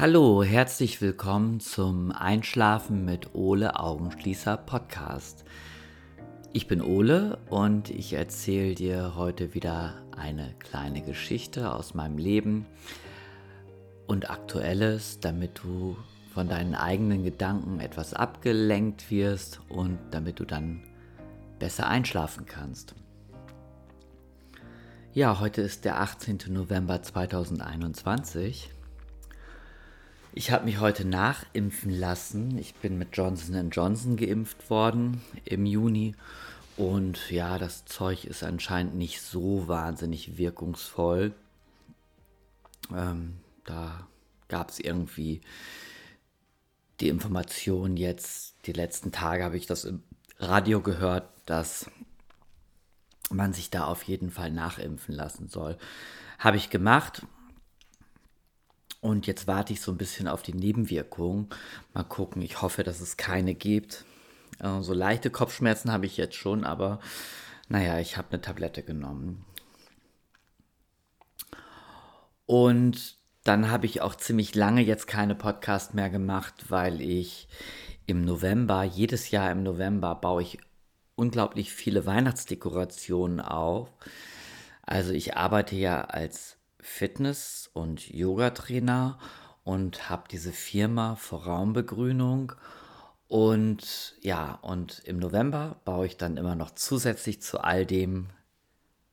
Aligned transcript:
Hallo, 0.00 0.44
herzlich 0.44 1.00
willkommen 1.00 1.58
zum 1.58 2.12
Einschlafen 2.12 3.04
mit 3.04 3.34
Ole 3.34 3.80
Augenschließer 3.80 4.56
Podcast. 4.56 5.44
Ich 6.52 6.68
bin 6.68 6.80
Ole 6.80 7.40
und 7.50 7.90
ich 7.90 8.12
erzähle 8.12 8.76
dir 8.76 9.16
heute 9.16 9.54
wieder 9.54 9.94
eine 10.16 10.54
kleine 10.60 11.02
Geschichte 11.02 11.74
aus 11.74 11.94
meinem 11.94 12.16
Leben 12.16 12.64
und 14.06 14.30
aktuelles, 14.30 15.18
damit 15.18 15.58
du 15.64 15.96
von 16.32 16.48
deinen 16.48 16.76
eigenen 16.76 17.24
Gedanken 17.24 17.80
etwas 17.80 18.14
abgelenkt 18.14 19.10
wirst 19.10 19.58
und 19.68 19.98
damit 20.12 20.38
du 20.38 20.44
dann 20.44 20.84
besser 21.58 21.88
einschlafen 21.88 22.46
kannst. 22.46 22.94
Ja, 25.12 25.40
heute 25.40 25.60
ist 25.62 25.84
der 25.84 26.00
18. 26.00 26.38
November 26.50 27.02
2021 27.02 28.70
ich 30.32 30.50
habe 30.50 30.64
mich 30.64 30.80
heute 30.80 31.04
nachimpfen 31.04 31.90
lassen. 31.90 32.58
Ich 32.58 32.74
bin 32.74 32.98
mit 32.98 33.16
Johnson 33.16 33.70
Johnson 33.70 34.16
geimpft 34.16 34.70
worden 34.70 35.22
im 35.44 35.66
Juni. 35.66 36.14
Und 36.76 37.30
ja, 37.30 37.58
das 37.58 37.84
Zeug 37.86 38.24
ist 38.24 38.44
anscheinend 38.44 38.94
nicht 38.94 39.20
so 39.20 39.66
wahnsinnig 39.66 40.38
wirkungsvoll. 40.38 41.34
Ähm, 42.94 43.38
da 43.64 44.06
gab 44.48 44.70
es 44.70 44.78
irgendwie 44.78 45.40
die 47.00 47.08
Information 47.08 47.96
jetzt, 47.96 48.54
die 48.66 48.72
letzten 48.72 49.12
Tage 49.12 49.44
habe 49.44 49.56
ich 49.56 49.66
das 49.66 49.84
im 49.84 50.02
Radio 50.38 50.80
gehört, 50.80 51.28
dass 51.46 51.90
man 53.30 53.52
sich 53.52 53.70
da 53.70 53.84
auf 53.84 54.04
jeden 54.04 54.30
Fall 54.30 54.50
nachimpfen 54.50 55.14
lassen 55.14 55.48
soll. 55.48 55.76
Habe 56.38 56.56
ich 56.56 56.70
gemacht, 56.70 57.22
und 59.00 59.26
jetzt 59.26 59.46
warte 59.46 59.72
ich 59.72 59.80
so 59.80 59.92
ein 59.92 59.98
bisschen 59.98 60.28
auf 60.28 60.42
die 60.42 60.54
Nebenwirkungen. 60.54 61.48
Mal 61.94 62.04
gucken, 62.04 62.42
ich 62.42 62.62
hoffe, 62.62 62.82
dass 62.82 63.00
es 63.00 63.16
keine 63.16 63.54
gibt. 63.54 64.04
Äh, 64.58 64.80
so 64.80 64.92
leichte 64.92 65.30
Kopfschmerzen 65.30 65.92
habe 65.92 66.06
ich 66.06 66.16
jetzt 66.16 66.34
schon, 66.34 66.64
aber 66.64 67.00
naja, 67.68 67.98
ich 67.98 68.16
habe 68.16 68.28
eine 68.30 68.40
Tablette 68.40 68.82
genommen. 68.82 69.44
Und 72.46 73.18
dann 73.44 73.70
habe 73.70 73.86
ich 73.86 74.00
auch 74.00 74.14
ziemlich 74.14 74.54
lange 74.54 74.82
jetzt 74.82 75.06
keine 75.06 75.34
Podcast 75.34 75.94
mehr 75.94 76.10
gemacht, 76.10 76.54
weil 76.68 77.00
ich 77.00 77.48
im 78.06 78.24
November, 78.24 78.84
jedes 78.84 79.30
Jahr 79.30 79.50
im 79.52 79.62
November 79.62 80.14
baue 80.14 80.42
ich 80.42 80.58
unglaublich 81.14 81.72
viele 81.72 82.06
Weihnachtsdekorationen 82.06 83.40
auf. 83.40 83.90
Also 84.82 85.12
ich 85.12 85.36
arbeite 85.36 85.76
ja 85.76 86.02
als 86.02 86.57
Fitness- 86.88 87.70
und 87.72 88.08
Yoga-Trainer 88.08 89.18
und 89.62 90.08
habe 90.08 90.24
diese 90.30 90.52
Firma 90.52 91.14
für 91.14 91.44
Raumbegrünung. 91.44 92.54
Und 93.28 94.16
ja, 94.22 94.58
und 94.62 95.00
im 95.04 95.18
November 95.18 95.76
baue 95.84 96.06
ich 96.06 96.16
dann 96.16 96.38
immer 96.38 96.56
noch 96.56 96.70
zusätzlich 96.70 97.42
zu 97.42 97.60
all 97.60 97.84
dem 97.84 98.30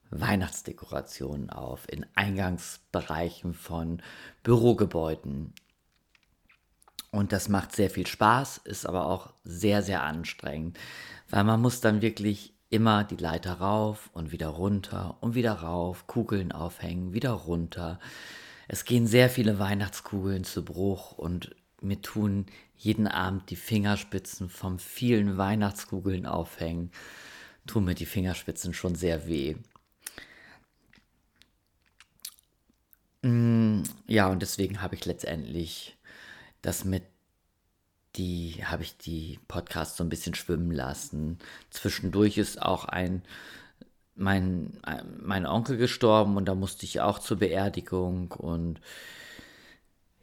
Weihnachtsdekorationen 0.09 1.49
auf 1.49 1.91
in 1.91 2.05
Eingangsbereichen 2.15 3.53
von 3.53 4.01
Bürogebäuden. 4.41 5.53
Und 7.11 7.33
das 7.33 7.49
macht 7.49 7.75
sehr 7.75 7.89
viel 7.89 8.07
Spaß, 8.07 8.61
ist 8.63 8.85
aber 8.85 9.05
auch 9.05 9.33
sehr, 9.43 9.83
sehr 9.83 10.03
anstrengend, 10.03 10.79
weil 11.29 11.43
man 11.43 11.61
muss 11.61 11.81
dann 11.81 12.01
wirklich 12.01 12.54
immer 12.69 13.03
die 13.03 13.17
Leiter 13.17 13.53
rauf 13.53 14.09
und 14.13 14.31
wieder 14.31 14.47
runter 14.47 15.17
und 15.21 15.35
wieder 15.35 15.53
rauf, 15.53 16.07
Kugeln 16.07 16.51
aufhängen, 16.51 17.13
wieder 17.13 17.31
runter. 17.31 17.99
Es 18.67 18.85
gehen 18.85 19.07
sehr 19.07 19.29
viele 19.29 19.59
Weihnachtskugeln 19.59 20.43
zu 20.43 20.65
Bruch 20.65 21.13
und 21.17 21.55
mir 21.81 22.01
tun 22.01 22.47
jeden 22.77 23.07
Abend 23.07 23.49
die 23.49 23.55
Fingerspitzen 23.55 24.49
vom 24.49 24.79
vielen 24.79 25.37
Weihnachtskugeln 25.37 26.25
aufhängen, 26.25 26.91
tun 27.67 27.85
mir 27.85 27.95
die 27.95 28.05
Fingerspitzen 28.05 28.73
schon 28.73 28.95
sehr 28.95 29.27
weh. 29.27 29.55
Mm, 33.21 33.83
ja, 34.07 34.27
und 34.27 34.41
deswegen 34.41 34.81
habe 34.81 34.95
ich 34.95 35.05
letztendlich 35.05 35.97
das 36.61 36.85
mit 36.85 37.03
die 38.15 38.63
habe 38.65 38.83
ich 38.83 38.97
die 38.97 39.39
Podcasts 39.47 39.97
so 39.97 40.03
ein 40.03 40.09
bisschen 40.09 40.35
schwimmen 40.35 40.71
lassen. 40.71 41.39
Zwischendurch 41.69 42.37
ist 42.37 42.61
auch 42.61 42.85
ein 42.85 43.23
mein, 44.15 44.79
mein 45.21 45.45
Onkel 45.45 45.77
gestorben 45.77 46.37
und 46.37 46.45
da 46.45 46.55
musste 46.55 46.85
ich 46.85 47.01
auch 47.01 47.19
zur 47.19 47.37
Beerdigung 47.37 48.31
und 48.31 48.79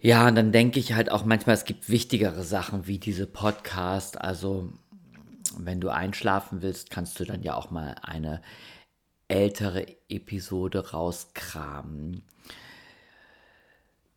ja, 0.01 0.27
und 0.27 0.35
dann 0.35 0.51
denke 0.51 0.81
ich 0.81 0.95
halt 0.95 1.13
auch 1.13 1.25
manchmal, 1.25 1.55
es 1.55 1.65
gibt 1.65 1.89
wichtigere 1.89 2.43
Sachen 2.43 2.89
wie 2.89 2.99
diese 2.99 3.27
Podcast. 3.27 4.21
Also, 4.21 4.73
wenn 5.57 5.81
du 5.81 5.91
einschlafen 5.91 6.61
willst, 6.61 6.91
kannst 6.91 7.21
du 7.21 7.25
dann 7.25 7.45
ja 7.45 7.55
auch 7.55 7.71
mal 7.71 7.95
eine 8.03 8.43
ältere 9.29 9.87
Episode 10.09 10.91
rauskramen. 10.91 12.25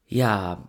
Ja, 0.07 0.68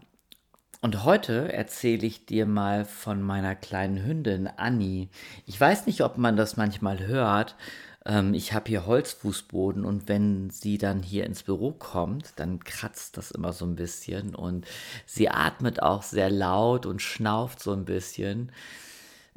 und 0.87 1.03
heute 1.03 1.53
erzähle 1.53 2.07
ich 2.07 2.27
dir 2.27 2.47
mal 2.47 2.85
von 2.85 3.21
meiner 3.21 3.57
kleinen 3.57 4.07
Hündin 4.07 4.47
Annie. 4.47 5.09
Ich 5.45 5.61
weiß 5.61 5.87
nicht, 5.87 6.03
ob 6.03 6.17
man 6.17 6.37
das 6.37 6.57
manchmal 6.57 7.09
hört. 7.09 7.57
Ähm, 8.05 8.35
ich 8.35 8.53
habe 8.53 8.69
hier 8.69 8.87
Holzfußboden 8.87 9.85
und 9.85 10.07
wenn 10.07 10.49
sie 10.51 10.79
dann 10.79 11.03
hier 11.03 11.25
ins 11.25 11.43
Büro 11.43 11.73
kommt, 11.73 12.35
dann 12.37 12.61
kratzt 12.61 13.17
das 13.17 13.33
immer 13.33 13.53
so 13.53 13.65
ein 13.65 13.75
bisschen 13.75 14.37
und 14.37 14.65
sie 15.07 15.29
atmet 15.29 15.83
auch 15.83 16.05
sehr 16.05 16.31
laut 16.31 16.87
und 16.87 17.03
schnauft 17.03 17.61
so 17.61 17.73
ein 17.73 17.85
bisschen. 17.85 18.53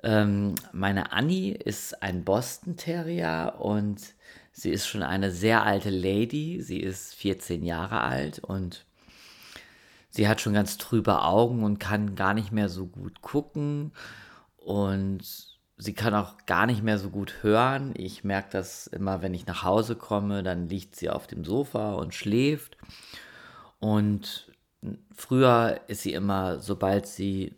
Ähm, 0.03 0.53
meine 0.71 1.13
Annie 1.13 1.55
ist 1.55 2.03
ein 2.03 2.23
Boston 2.25 2.77
Terrier 2.77 3.55
und 3.57 3.99
sie 4.51 4.69
ist 4.69 4.85
schon 4.85 5.01
eine 5.01 5.31
sehr 5.31 5.63
alte 5.63 5.89
Lady. 5.89 6.61
Sie 6.61 6.79
ist 6.79 7.15
14 7.15 7.65
Jahre 7.65 8.01
alt 8.01 8.37
und 8.37 8.85
sie 10.09 10.27
hat 10.27 10.41
schon 10.41 10.53
ganz 10.53 10.77
trübe 10.77 11.21
Augen 11.21 11.63
und 11.63 11.79
kann 11.79 12.15
gar 12.15 12.33
nicht 12.33 12.51
mehr 12.51 12.69
so 12.69 12.87
gut 12.87 13.21
gucken 13.21 13.91
und 14.57 15.23
sie 15.77 15.93
kann 15.93 16.13
auch 16.13 16.35
gar 16.45 16.65
nicht 16.65 16.83
mehr 16.83 16.99
so 16.99 17.09
gut 17.09 17.41
hören. 17.41 17.93
Ich 17.95 18.23
merke 18.23 18.49
das 18.51 18.87
immer, 18.87 19.21
wenn 19.21 19.33
ich 19.33 19.47
nach 19.47 19.63
Hause 19.63 19.95
komme, 19.95 20.43
dann 20.43 20.67
liegt 20.67 20.95
sie 20.95 21.09
auf 21.09 21.25
dem 21.25 21.45
Sofa 21.45 21.93
und 21.93 22.13
schläft. 22.13 22.77
Und 23.79 24.51
früher 25.15 25.79
ist 25.87 26.03
sie 26.03 26.13
immer, 26.13 26.59
sobald 26.59 27.07
sie 27.07 27.55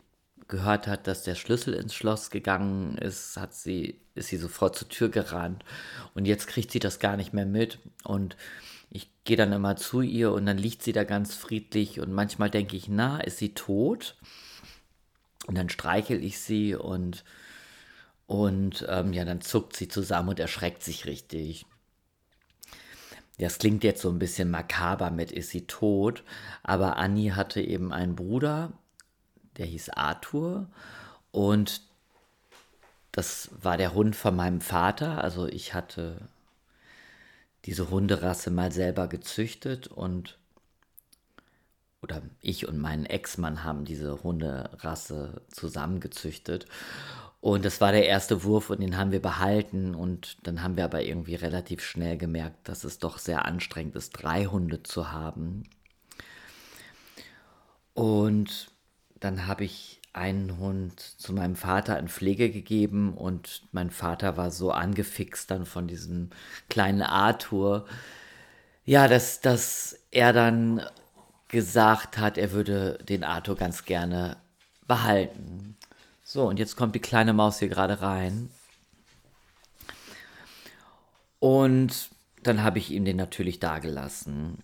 gehört 0.48 0.86
hat, 0.86 1.08
dass 1.08 1.24
der 1.24 1.36
Schlüssel 1.36 1.74
ins 1.74 1.96
Schloss 1.96 2.30
gegangen 2.30 2.98
ist, 2.98 3.38
hat 3.38 3.56
sie, 3.56 4.00
ist 4.14 4.28
sie 4.28 4.38
sofort 4.38 4.76
zur 4.76 4.90
Tür 4.90 5.10
gerannt. 5.10 5.64
Und 6.14 6.26
jetzt 6.26 6.48
kriegt 6.48 6.72
sie 6.72 6.80
das 6.80 7.00
gar 7.00 7.18
nicht 7.18 7.34
mehr 7.34 7.48
mit. 7.48 7.80
Und 8.04 8.36
ich 8.92 9.10
gehe 9.24 9.38
dann 9.38 9.54
immer 9.54 9.78
zu 9.78 10.02
ihr 10.02 10.34
und 10.34 10.46
dann 10.46 10.58
liegt 10.58 10.84
sie 10.84 10.92
da 10.92 11.06
ganz 11.06 11.34
friedlich 11.34 12.00
und 12.00 12.12
manchmal 12.12 12.50
denke 12.50 12.76
ich, 12.76 12.90
na, 12.90 13.22
ist 13.22 13.38
sie 13.38 13.54
tot? 13.54 14.18
Und 15.48 15.58
dann 15.58 15.70
streichel 15.70 16.24
ich 16.24 16.40
sie 16.40 16.76
und, 16.76 17.24
und 18.28 18.86
ähm, 18.90 19.14
ja, 19.14 19.24
dann 19.26 19.42
zuckt 19.42 19.76
sie 19.76 19.88
zusammen 19.88 20.30
und 20.30 20.40
erschreckt 20.40 20.84
sich 20.84 21.06
richtig. 21.06 21.66
Das 23.40 23.58
klingt 23.58 23.84
jetzt 23.84 24.02
so 24.02 24.10
ein 24.10 24.20
bisschen 24.20 24.52
makaber 24.52 25.10
mit 25.10 25.32
ist 25.32 25.50
sie 25.50 25.66
tot, 25.66 26.24
aber 26.62 26.98
Annie 26.98 27.36
hatte 27.36 27.62
eben 27.62 27.94
einen 27.94 28.16
Bruder, 28.16 28.74
der 29.58 29.66
hieß 29.66 29.90
Arthur 29.92 30.68
und 31.32 31.82
das 33.14 33.50
war 33.60 33.78
der 33.78 33.94
Hund 33.94 34.16
von 34.16 34.36
meinem 34.36 34.62
Vater. 34.62 35.24
Also 35.24 35.48
ich 35.48 35.74
hatte 35.74 36.28
diese 37.66 37.90
Hunderasse 37.90 38.52
mal 38.52 38.72
selber 38.72 39.08
gezüchtet 39.08 39.88
und 39.88 40.38
oder 42.02 42.24
ich 42.42 42.68
und 42.68 42.80
mein 42.80 43.06
Ex-Mann 43.06 43.64
haben 43.64 43.86
diese 43.86 44.24
Hunderasse 44.24 45.42
zusammengezüchtet. 45.52 46.66
Und 47.42 47.66
das 47.66 47.82
war 47.82 47.92
der 47.92 48.08
erste 48.08 48.44
Wurf 48.44 48.70
und 48.70 48.82
den 48.82 48.98
haben 48.98 49.12
wir 49.12 49.22
behalten. 49.22 49.94
Und 49.96 50.38
dann 50.44 50.64
haben 50.64 50.78
wir 50.78 50.86
aber 50.86 51.04
irgendwie 51.04 51.36
relativ 51.36 51.84
schnell 51.84 52.18
gemerkt, 52.18 52.68
dass 52.68 52.84
es 52.84 53.00
doch 53.00 53.18
sehr 53.18 53.46
anstrengend 53.46 53.96
ist, 53.96 54.12
drei 54.12 54.46
Hunde 54.46 54.84
zu 54.84 55.12
haben. 55.12 55.64
Und 57.94 58.72
dann 59.20 59.48
habe 59.48 59.64
ich 59.64 60.01
einen 60.14 60.58
Hund 60.58 61.00
zu 61.00 61.34
meinem 61.34 61.56
Vater 61.56 61.98
in 61.98 62.10
Pflege 62.10 62.50
gegeben 62.50 63.14
und 63.14 63.64
mein 63.72 63.90
Vater 63.90 64.36
war 64.38 64.52
so 64.52 64.72
angefixt 64.72 65.50
dann 65.50 65.66
von 65.66 65.88
diesem 65.88 66.32
kleinen 66.70 67.02
Arthur, 67.02 67.86
ja, 68.84 69.08
dass, 69.08 69.40
dass 69.42 69.98
er 70.12 70.34
dann 70.34 70.82
gesagt 71.48 72.18
hat, 72.18 72.38
er 72.38 72.52
würde 72.52 72.98
den 73.08 73.24
Arthur 73.24 73.56
ganz 73.56 73.86
gerne 73.86 74.38
behalten. 74.88 75.78
So, 76.24 76.48
und 76.48 76.60
jetzt 76.60 76.76
kommt 76.76 76.96
die 76.96 77.00
kleine 77.00 77.34
Maus 77.34 77.60
hier 77.60 77.70
gerade 77.70 78.02
rein. 78.02 78.50
Und 81.40 82.10
dann 82.44 82.64
habe 82.64 82.80
ich 82.80 82.92
ihm 82.92 83.06
den 83.06 83.18
natürlich 83.18 83.60
dagelassen. 83.60 84.58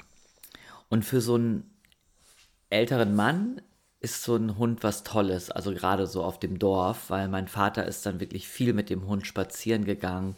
Und 0.89 1.03
für 1.03 1.21
so 1.21 1.35
einen 1.35 1.69
älteren 2.69 3.15
Mann 3.15 3.61
ist 3.99 4.23
so 4.23 4.35
ein 4.35 4.57
Hund 4.57 4.83
was 4.83 5.03
Tolles, 5.03 5.49
also 5.49 5.73
gerade 5.73 6.05
so 6.07 6.23
auf 6.23 6.39
dem 6.39 6.59
Dorf, 6.59 7.09
weil 7.09 7.27
mein 7.27 7.47
Vater 7.47 7.85
ist 7.85 8.05
dann 8.05 8.19
wirklich 8.19 8.47
viel 8.47 8.73
mit 8.73 8.89
dem 8.89 9.07
Hund 9.07 9.25
spazieren 9.25 9.85
gegangen 9.85 10.35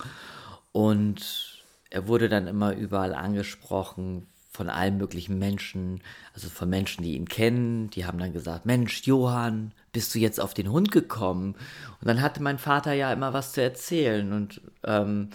und 0.72 1.64
er 1.90 2.08
wurde 2.08 2.30
dann 2.30 2.48
immer 2.48 2.74
überall 2.74 3.14
angesprochen 3.14 4.28
von 4.52 4.70
allen 4.70 4.98
möglichen 4.98 5.40
Menschen, 5.40 6.02
also 6.34 6.50
von 6.50 6.70
Menschen, 6.70 7.04
die 7.04 7.16
ihn 7.16 7.28
kennen, 7.28 7.90
die 7.92 8.06
haben 8.06 8.18
dann 8.18 8.34
gesagt, 8.34 8.66
Mensch, 8.66 9.04
Johann, 9.04 9.74
bist 9.92 10.14
du 10.14 10.20
jetzt 10.20 10.40
auf 10.40 10.54
den 10.54 10.72
Hund 10.72 10.92
gekommen? 10.92 11.56
Und 12.02 12.08
dann 12.08 12.22
hatte 12.22 12.42
mein 12.42 12.58
Vater 12.58 12.94
ja 12.94 13.14
immer 13.14 13.34
was 13.34 13.54
zu 13.54 13.62
erzählen 13.62 14.34
und 14.34 14.62
ähm, 14.84 15.30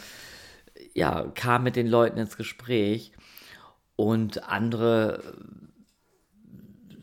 ja, 0.94 1.25
kam 1.35 1.62
mit 1.62 1.76
den 1.76 1.87
Leuten 1.87 2.19
ins 2.19 2.37
Gespräch 2.37 3.12
und 3.97 4.49
andere 4.49 5.23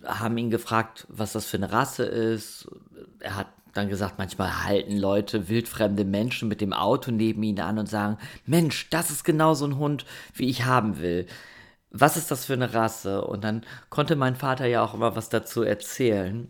haben 0.06 0.38
ihn 0.38 0.50
gefragt, 0.50 1.06
was 1.09 1.33
das 1.33 1.45
für 1.45 1.57
eine 1.57 1.71
Rasse 1.71 2.03
ist. 2.03 2.68
Er 3.19 3.36
hat 3.36 3.48
dann 3.74 3.89
gesagt, 3.89 4.18
manchmal 4.18 4.65
halten 4.65 4.98
Leute 4.98 5.48
wildfremde 5.48 6.03
Menschen 6.03 6.50
mit 6.50 6.62
dem 6.62 6.74
Auto 6.74 7.12
neben 7.12 7.42
ihnen 7.44 7.59
an 7.59 7.80
und 7.80 7.88
sagen, 7.88 8.18
Mensch, 8.45 8.89
das 8.89 9.12
ist 9.12 9.24
genau 9.24 9.53
so 9.53 9.65
ein 9.65 9.77
Hund, 9.77 10.06
wie 10.33 10.50
ich 10.50 10.65
haben 10.65 11.00
will. 11.00 11.25
Was 11.89 12.18
ist 12.18 12.31
das 12.31 12.45
für 12.45 12.53
eine 12.53 12.74
Rasse? 12.74 13.24
Und 13.24 13.44
dann 13.44 13.63
konnte 13.89 14.15
mein 14.15 14.36
Vater 14.36 14.65
ja 14.65 14.83
auch 14.83 14.94
immer 14.94 15.15
was 15.15 15.30
dazu 15.30 15.63
erzählen 15.63 16.50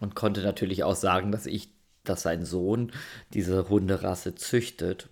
und 0.00 0.14
konnte 0.14 0.42
natürlich 0.42 0.84
auch 0.84 0.96
sagen, 0.96 1.32
dass 1.32 1.46
ich, 1.46 1.70
dass 2.04 2.22
sein 2.22 2.44
Sohn 2.44 2.92
diese 3.34 3.68
Hunderasse 3.68 4.34
züchtet. 4.34 5.08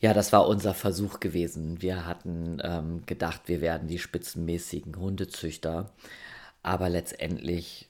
Ja, 0.00 0.12
das 0.12 0.32
war 0.32 0.46
unser 0.46 0.74
Versuch 0.74 1.20
gewesen. 1.20 1.80
Wir 1.80 2.04
hatten 2.06 2.58
ähm, 2.62 3.06
gedacht, 3.06 3.42
wir 3.46 3.60
werden 3.60 3.88
die 3.88 3.98
spitzenmäßigen 3.98 4.96
Hundezüchter, 4.96 5.90
aber 6.62 6.90
letztendlich 6.90 7.88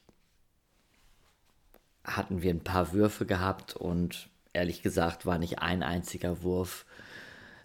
hatten 2.05 2.41
wir 2.41 2.51
ein 2.53 2.63
paar 2.63 2.93
Würfe 2.93 3.25
gehabt 3.25 3.75
und 3.75 4.29
ehrlich 4.53 4.81
gesagt 4.81 5.25
war 5.25 5.37
nicht 5.37 5.59
ein 5.59 5.83
einziger 5.83 6.41
Wurf. 6.43 6.85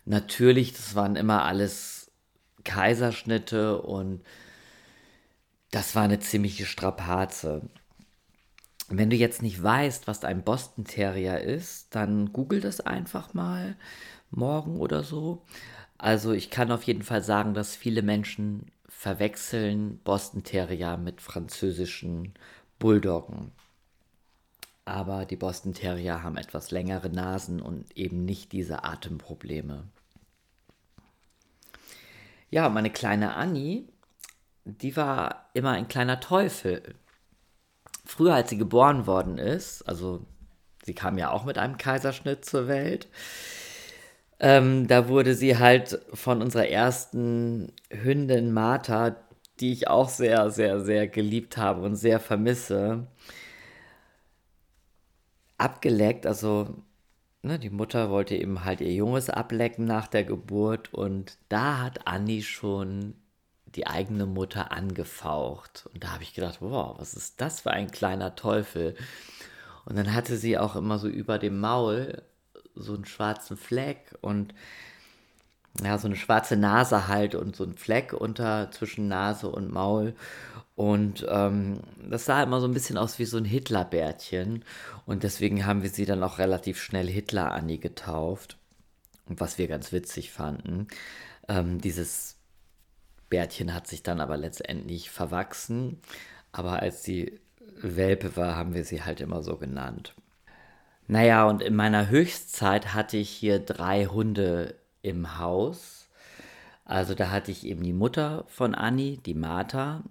Natürlich, 0.05 0.73
das 0.73 0.97
waren 0.97 1.15
immer 1.15 1.45
alles 1.45 2.11
Kaiserschnitte 2.65 3.81
und 3.81 4.23
das 5.71 5.95
war 5.95 6.03
eine 6.03 6.19
ziemliche 6.19 6.67
Strapaze. 6.67 7.63
Wenn 8.89 9.11
du 9.11 9.17
jetzt 9.17 9.43
nicht 9.43 9.63
weißt, 9.63 10.07
was 10.09 10.25
ein 10.25 10.43
Boston 10.43 10.85
Terrier 10.85 11.41
ist, 11.41 11.95
dann 11.95 12.33
google 12.33 12.61
das 12.61 12.81
einfach 12.81 13.33
mal 13.33 13.77
morgen 14.33 14.79
oder 14.79 15.03
so. 15.03 15.43
Also 15.99 16.33
ich 16.33 16.51
kann 16.51 16.73
auf 16.73 16.83
jeden 16.85 17.03
Fall 17.03 17.23
sagen, 17.23 17.55
dass 17.55 17.77
viele 17.77 18.03
Menschen 18.03 18.67
verwechseln 18.89 19.99
Boston 20.05 20.43
Terrier 20.43 20.97
mit 20.97 21.21
französischen 21.21 22.35
Bulldoggen. 22.79 23.53
Aber 24.85 25.25
die 25.27 25.37
Boston 25.37 25.75
Terrier 25.75 26.23
haben 26.23 26.37
etwas 26.37 26.71
längere 26.71 27.09
Nasen 27.09 27.61
und 27.61 27.97
eben 27.97 28.25
nicht 28.25 28.53
diese 28.53 28.85
Atemprobleme. 28.85 29.85
Ja, 32.51 32.69
meine 32.69 32.91
kleine 32.91 33.35
Annie, 33.35 33.85
die 34.65 34.97
war 34.97 35.49
immer 35.55 35.71
ein 35.71 35.89
kleiner 35.89 36.21
Teufel. 36.21 36.95
Früher, 38.05 38.35
als 38.35 38.51
sie 38.51 38.59
geboren 38.59 39.07
worden 39.07 39.39
ist, 39.39 39.83
also 39.89 40.27
sie 40.85 40.95
kam 40.95 41.17
ja 41.17 41.31
auch 41.31 41.45
mit 41.45 41.59
einem 41.59 41.79
Kaiserschnitt 41.79 42.45
zur 42.45 42.69
Welt, 42.69 43.09
ähm, 44.43 44.89
da 44.89 45.09
wurde 45.09 45.35
sie 45.35 45.57
halt 45.59 46.01
von 46.13 46.43
unserer 46.43 46.69
ersten 46.69 47.73
Hündin 47.91 48.53
Martha, 48.53 49.17
die 49.61 49.73
ich 49.73 49.89
auch 49.89 50.09
sehr, 50.09 50.51
sehr, 50.51 50.81
sehr 50.81 51.07
geliebt 51.09 51.57
habe 51.57 51.83
und 51.83 51.95
sehr 51.97 52.19
vermisse, 52.21 53.07
abgeleckt. 55.59 56.27
Also 56.27 56.75
ne, 57.43 57.59
die 57.59 57.71
Mutter 57.71 58.11
wollte 58.11 58.35
eben 58.37 58.65
halt 58.65 58.81
ihr 58.81 58.93
Junges 58.93 59.31
ablecken 59.31 59.85
nach 59.85 60.09
der 60.09 60.25
Geburt 60.25 60.93
und 60.93 61.39
da 61.49 61.79
hat 61.81 62.07
Anni 62.09 62.43
schon 62.43 63.15
die 63.67 63.87
eigene 63.87 64.27
Mutter 64.27 64.73
angefaucht. 64.73 65.89
Und 65.95 66.05
da 66.05 66.13
habe 66.15 66.25
ich 66.25 66.35
gedacht, 66.35 66.59
wow, 66.61 66.99
was 66.99 67.15
ist 67.15 67.41
das 67.41 67.61
für 67.61 67.71
ein 67.71 67.91
kleiner 67.93 68.35
Teufel? 68.35 68.97
Und 69.85 69.97
dann 69.97 70.15
hatte 70.15 70.37
sie 70.37 70.59
auch 70.59 70.77
immer 70.77 70.99
so 70.99 71.09
über 71.09 71.39
dem 71.39 71.61
Maul 71.61 72.23
so 72.75 72.95
einen 72.95 73.05
schwarzen 73.05 73.57
Fleck 73.57 74.17
und 74.21 74.55
ja, 75.83 75.97
so 75.99 76.07
eine 76.07 76.17
schwarze 76.17 76.57
Nase 76.57 77.09
halt 77.09 77.35
und 77.35 77.57
so 77.57 77.65
ein 77.65 77.77
Fleck 77.77 78.13
unter 78.13 78.71
zwischen 78.71 79.09
Nase 79.09 79.49
und 79.49 79.73
Maul. 79.73 80.15
Und 80.75 81.27
ähm, 81.29 81.81
das 82.09 82.25
sah 82.25 82.43
immer 82.43 82.61
so 82.61 82.67
ein 82.67 82.75
bisschen 82.75 82.99
aus 82.99 83.19
wie 83.19 83.25
so 83.25 83.39
ein 83.39 83.45
Hitlerbärtchen. 83.45 84.65
Und 85.07 85.23
deswegen 85.23 85.65
haben 85.67 85.83
wir 85.83 85.91
sie 85.91 86.05
dann 86.05 86.23
auch 86.23 86.39
relativ 86.39 86.81
schnell 86.81 87.09
Hitler-Anni 87.09 87.79
getauft. 87.79 88.59
Und 89.27 89.41
was 89.41 89.59
wir 89.59 89.69
ganz 89.69 89.93
witzig 89.93 90.31
fanden. 90.31 90.89
Ähm, 91.49 91.81
dieses 91.81 92.37
Bärtchen 93.31 93.73
hat 93.73 93.87
sich 93.87 94.03
dann 94.03 94.21
aber 94.21 94.37
letztendlich 94.37 95.11
verwachsen. 95.11 96.01
Aber 96.53 96.81
als 96.81 97.03
sie 97.03 97.41
Welpe 97.81 98.37
war, 98.37 98.57
haben 98.57 98.75
wir 98.75 98.85
sie 98.85 99.03
halt 99.03 99.21
immer 99.21 99.43
so 99.43 99.57
genannt. 99.57 100.15
Naja, 101.13 101.47
und 101.47 101.61
in 101.61 101.77
meiner 101.77 102.09
Höchstzeit 102.09 102.95
hatte 102.95 103.19
ich 103.19 103.29
hier 103.29 103.59
drei 103.59 104.07
Hunde 104.07 104.77
im 105.03 105.39
Haus. 105.39 106.09
Also 106.87 107.15
da 107.15 107.31
hatte 107.31 107.51
ich 107.51 107.67
eben 107.67 107.83
die 107.83 107.93
Mutter 107.93 108.47
von 108.49 108.75
Anni, 108.75 109.19
die 109.19 109.35
Martha. 109.35 110.03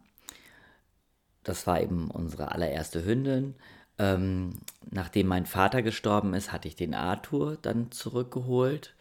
Das 1.43 1.65
war 1.65 1.81
eben 1.81 2.11
unsere 2.11 2.51
allererste 2.51 3.03
Hündin. 3.03 3.55
Ähm, 3.97 4.59
nachdem 4.91 5.25
mein 5.25 5.47
Vater 5.47 5.81
gestorben 5.81 6.35
ist, 6.35 6.51
hatte 6.51 6.67
ich 6.67 6.75
den 6.75 6.93
Arthur 6.93 7.57
dann 7.59 7.91
zurückgeholt 7.91 8.93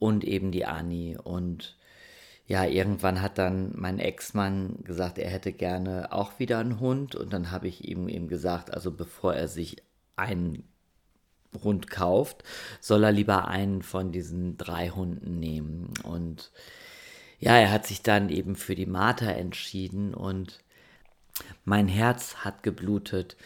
und 0.00 0.24
eben 0.24 0.50
die 0.50 0.66
Anni. 0.66 1.16
Und 1.16 1.76
ja, 2.48 2.64
irgendwann 2.64 3.22
hat 3.22 3.38
dann 3.38 3.70
mein 3.76 4.00
Ex-Mann 4.00 4.82
gesagt, 4.82 5.16
er 5.18 5.30
hätte 5.30 5.52
gerne 5.52 6.10
auch 6.10 6.40
wieder 6.40 6.58
einen 6.58 6.80
Hund. 6.80 7.14
Und 7.14 7.32
dann 7.32 7.52
habe 7.52 7.68
ich 7.68 7.84
ihm 7.86 8.08
eben 8.08 8.26
gesagt, 8.26 8.74
also 8.74 8.90
bevor 8.90 9.34
er 9.34 9.46
sich 9.46 9.76
einen 10.16 10.64
Hund 11.62 11.90
kauft, 11.90 12.44
soll 12.80 13.04
er 13.04 13.12
lieber 13.12 13.48
einen 13.48 13.82
von 13.82 14.12
diesen 14.12 14.56
drei 14.56 14.90
Hunden 14.90 15.38
nehmen. 15.38 15.92
Und 16.02 16.50
ja, 17.38 17.56
er 17.56 17.70
hat 17.70 17.86
sich 17.86 18.02
dann 18.02 18.28
eben 18.28 18.56
für 18.56 18.74
die 18.74 18.86
Martha 18.86 19.26
entschieden 19.26 20.14
und 20.14 20.60
mein 21.64 21.88
Herz 21.88 22.36
hat 22.36 22.62
geblutet, 22.62 23.36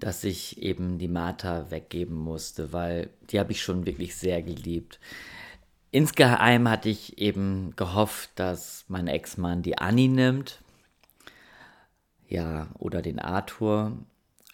dass 0.00 0.24
ich 0.24 0.62
eben 0.62 0.98
die 0.98 1.08
Martha 1.08 1.70
weggeben 1.70 2.16
musste, 2.16 2.72
weil 2.72 3.10
die 3.30 3.38
habe 3.38 3.52
ich 3.52 3.62
schon 3.62 3.86
wirklich 3.86 4.16
sehr 4.16 4.42
geliebt. 4.42 5.00
Insgeheim 5.90 6.68
hatte 6.68 6.88
ich 6.88 7.18
eben 7.18 7.74
gehofft, 7.74 8.30
dass 8.34 8.84
mein 8.88 9.06
Ex-Mann 9.06 9.62
die 9.62 9.78
Annie 9.78 10.08
nimmt. 10.08 10.60
Ja, 12.28 12.68
oder 12.78 13.00
den 13.00 13.18
Arthur. 13.18 13.96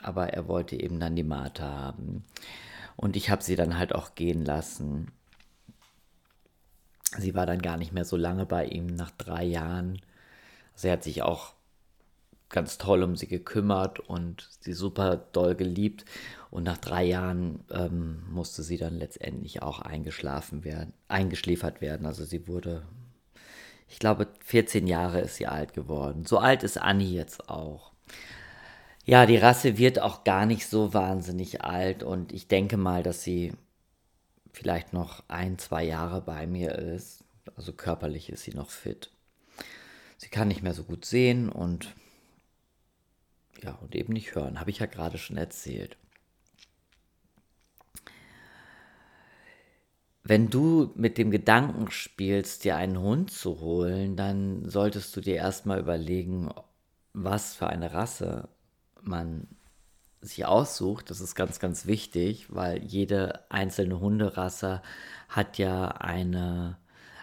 Aber 0.00 0.28
er 0.28 0.46
wollte 0.46 0.78
eben 0.78 1.00
dann 1.00 1.16
die 1.16 1.24
Martha 1.24 1.64
haben. 1.64 2.24
Und 2.96 3.16
ich 3.16 3.30
habe 3.30 3.42
sie 3.42 3.56
dann 3.56 3.78
halt 3.78 3.94
auch 3.94 4.14
gehen 4.14 4.44
lassen. 4.44 5.10
Sie 7.18 7.34
war 7.34 7.46
dann 7.46 7.62
gar 7.62 7.76
nicht 7.76 7.92
mehr 7.92 8.04
so 8.04 8.16
lange 8.16 8.46
bei 8.46 8.66
ihm, 8.66 8.86
nach 8.86 9.10
drei 9.10 9.44
Jahren. 9.44 10.00
Er 10.82 10.92
hat 10.92 11.04
sich 11.04 11.22
auch 11.22 11.54
ganz 12.48 12.78
toll 12.78 13.02
um 13.02 13.16
sie 13.16 13.26
gekümmert 13.26 14.00
und 14.00 14.48
sie 14.60 14.72
super 14.72 15.16
doll 15.16 15.54
geliebt. 15.54 16.04
Und 16.50 16.62
nach 16.62 16.78
drei 16.78 17.04
Jahren 17.04 17.64
ähm, 17.70 18.22
musste 18.30 18.62
sie 18.62 18.76
dann 18.76 18.96
letztendlich 18.96 19.62
auch 19.62 19.80
eingeschlafen 19.80 20.64
werden, 20.64 20.92
eingeschläfert 21.08 21.80
werden. 21.80 22.06
Also 22.06 22.24
sie 22.24 22.46
wurde, 22.46 22.82
ich 23.88 23.98
glaube, 23.98 24.28
14 24.44 24.86
Jahre 24.86 25.20
ist 25.20 25.36
sie 25.36 25.48
alt 25.48 25.74
geworden. 25.74 26.24
So 26.26 26.38
alt 26.38 26.62
ist 26.62 26.78
Annie 26.78 27.08
jetzt 27.08 27.48
auch. 27.48 27.92
Ja, 29.06 29.26
die 29.26 29.36
Rasse 29.36 29.76
wird 29.76 30.00
auch 30.00 30.24
gar 30.24 30.46
nicht 30.46 30.66
so 30.66 30.94
wahnsinnig 30.94 31.62
alt 31.62 32.02
und 32.02 32.32
ich 32.32 32.48
denke 32.48 32.78
mal, 32.78 33.02
dass 33.02 33.22
sie 33.22 33.52
vielleicht 34.52 34.94
noch 34.94 35.22
ein, 35.28 35.58
zwei 35.58 35.84
Jahre 35.84 36.22
bei 36.22 36.46
mir 36.46 36.72
ist. 36.78 37.22
Also 37.54 37.72
körperlich 37.74 38.30
ist 38.30 38.44
sie 38.44 38.54
noch 38.54 38.70
fit. 38.70 39.10
Sie 40.16 40.28
kann 40.30 40.48
nicht 40.48 40.62
mehr 40.62 40.72
so 40.72 40.84
gut 40.84 41.04
sehen 41.04 41.50
und 41.50 41.94
ja, 43.62 43.72
und 43.74 43.94
eben 43.94 44.14
nicht 44.14 44.34
hören, 44.34 44.58
habe 44.58 44.70
ich 44.70 44.78
ja 44.78 44.86
gerade 44.86 45.18
schon 45.18 45.36
erzählt. 45.36 45.98
Wenn 50.22 50.48
du 50.48 50.92
mit 50.94 51.18
dem 51.18 51.30
Gedanken 51.30 51.90
spielst, 51.90 52.64
dir 52.64 52.76
einen 52.76 52.98
Hund 52.98 53.30
zu 53.30 53.60
holen, 53.60 54.16
dann 54.16 54.66
solltest 54.68 55.14
du 55.14 55.20
dir 55.20 55.36
erstmal 55.36 55.78
überlegen, 55.78 56.50
was 57.12 57.54
für 57.54 57.66
eine 57.66 57.92
Rasse 57.92 58.48
man 59.06 59.46
sich 60.20 60.46
aussucht, 60.46 61.10
das 61.10 61.20
ist 61.20 61.34
ganz, 61.34 61.58
ganz 61.58 61.86
wichtig, 61.86 62.46
weil 62.48 62.82
jede 62.82 63.50
einzelne 63.50 64.00
Hunderasse 64.00 64.82
hat 65.28 65.58
ja 65.58 65.88
eine 65.88 66.78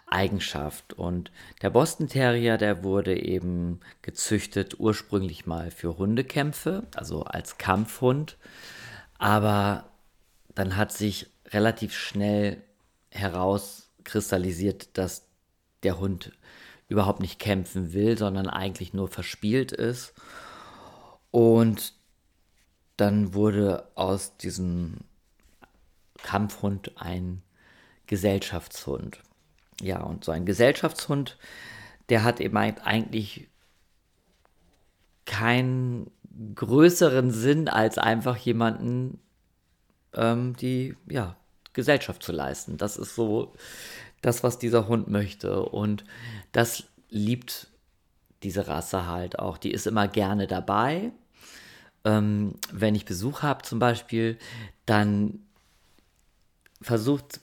Eigenschaft. 0.05 0.93
Und 0.93 1.31
der 1.61 1.69
Boston 1.71 2.07
Terrier, 2.07 2.57
der 2.57 2.83
wurde 2.83 3.19
eben 3.19 3.79
gezüchtet 4.01 4.79
ursprünglich 4.79 5.45
mal 5.45 5.71
für 5.71 5.97
Hundekämpfe, 5.97 6.83
also 6.95 7.23
als 7.23 7.57
Kampfhund. 7.57 8.37
Aber 9.17 9.85
dann 10.53 10.75
hat 10.75 10.91
sich 10.91 11.27
relativ 11.47 11.93
schnell 11.93 12.61
herauskristallisiert, 13.09 14.97
dass 14.97 15.27
der 15.83 15.99
Hund 15.99 16.31
überhaupt 16.87 17.21
nicht 17.21 17.39
kämpfen 17.39 17.93
will, 17.93 18.17
sondern 18.17 18.47
eigentlich 18.47 18.93
nur 18.93 19.07
verspielt 19.07 19.71
ist. 19.71 20.13
Und 21.31 21.93
dann 22.97 23.33
wurde 23.33 23.87
aus 23.95 24.37
diesem 24.37 24.97
Kampfhund 26.21 26.91
ein 26.97 27.41
Gesellschaftshund. 28.05 29.19
Ja, 29.81 30.01
und 30.01 30.23
so 30.23 30.31
ein 30.31 30.45
Gesellschaftshund, 30.45 31.37
der 32.09 32.23
hat 32.23 32.39
eben 32.39 32.57
eigentlich 32.57 33.47
keinen 35.25 36.11
größeren 36.55 37.31
Sinn, 37.31 37.67
als 37.67 37.97
einfach 37.97 38.37
jemanden 38.37 39.19
ähm, 40.13 40.55
die 40.57 40.95
ja, 41.09 41.35
Gesellschaft 41.73 42.23
zu 42.23 42.31
leisten. 42.31 42.77
Das 42.77 42.97
ist 42.97 43.15
so 43.15 43.53
das, 44.21 44.43
was 44.43 44.59
dieser 44.59 44.87
Hund 44.87 45.09
möchte. 45.09 45.63
Und 45.63 46.03
das 46.51 46.83
liebt 47.09 47.67
diese 48.43 48.67
Rasse 48.67 49.07
halt 49.07 49.39
auch. 49.39 49.57
Die 49.57 49.71
ist 49.71 49.87
immer 49.87 50.07
gerne 50.07 50.47
dabei. 50.47 51.11
Ähm, 52.03 52.55
wenn 52.71 52.95
ich 52.95 53.05
Besuch 53.05 53.43
habe 53.43 53.63
zum 53.63 53.79
Beispiel, 53.79 54.37
dann 54.85 55.39
versucht 56.81 57.41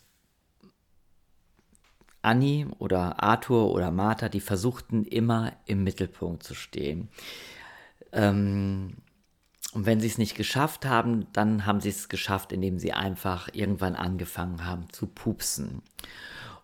Annie 2.23 2.67
oder 2.79 3.23
Arthur 3.23 3.73
oder 3.73 3.91
Martha, 3.91 4.29
die 4.29 4.41
versuchten 4.41 5.05
immer 5.05 5.53
im 5.67 5.85
Mittelpunkt 5.85 6.43
zu 6.43 6.55
stehen. 6.55 7.09
Ähm, 8.12 8.97
und 9.73 9.87
wenn 9.87 10.00
sie 10.00 10.07
es 10.07 10.19
nicht 10.19 10.35
geschafft 10.35 10.87
haben, 10.87 11.27
dann 11.33 11.67
haben 11.67 11.81
sie 11.81 11.91
es 11.91 12.09
geschafft, 12.09 12.53
indem 12.53 12.79
sie 12.79 12.93
einfach 12.93 13.49
irgendwann 13.53 13.95
angefangen 13.95 14.65
haben 14.65 14.91
zu 14.93 15.07
pupsen. 15.07 15.83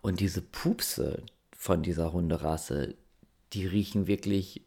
Und 0.01 0.21
diese 0.21 0.43
Pupse 0.43 1.23
von 1.57 1.83
dieser 1.83 2.13
Hunderasse, 2.13 2.95
die 3.53 3.67
riechen 3.67 4.07
wirklich, 4.07 4.63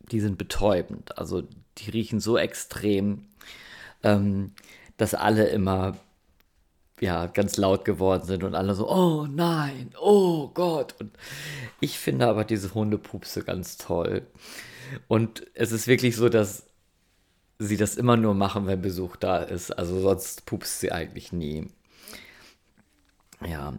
die 0.00 0.20
sind 0.20 0.38
betäubend. 0.38 1.18
Also 1.18 1.42
die 1.78 1.90
riechen 1.90 2.20
so 2.20 2.36
extrem, 2.36 3.26
ähm, 4.02 4.52
dass 4.96 5.14
alle 5.14 5.48
immer 5.48 5.96
ja, 7.00 7.26
ganz 7.26 7.56
laut 7.56 7.84
geworden 7.84 8.26
sind 8.26 8.44
und 8.44 8.54
alle 8.54 8.74
so, 8.74 8.88
oh 8.90 9.26
nein, 9.26 9.92
oh 10.00 10.48
Gott. 10.48 10.94
Und 11.00 11.16
ich 11.80 11.98
finde 11.98 12.26
aber 12.26 12.44
diese 12.44 12.74
Hundepupse 12.74 13.42
ganz 13.42 13.78
toll. 13.78 14.26
Und 15.08 15.46
es 15.54 15.72
ist 15.72 15.86
wirklich 15.86 16.16
so, 16.16 16.28
dass 16.28 16.66
sie 17.58 17.76
das 17.76 17.96
immer 17.96 18.16
nur 18.16 18.34
machen, 18.34 18.66
wenn 18.66 18.82
Besuch 18.82 19.16
da 19.16 19.38
ist. 19.38 19.70
Also 19.70 20.00
sonst 20.00 20.46
pupst 20.46 20.80
sie 20.80 20.92
eigentlich 20.92 21.32
nie. 21.32 21.68
Ja. 23.46 23.74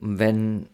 Und 0.00 0.18
wenn 0.18 0.68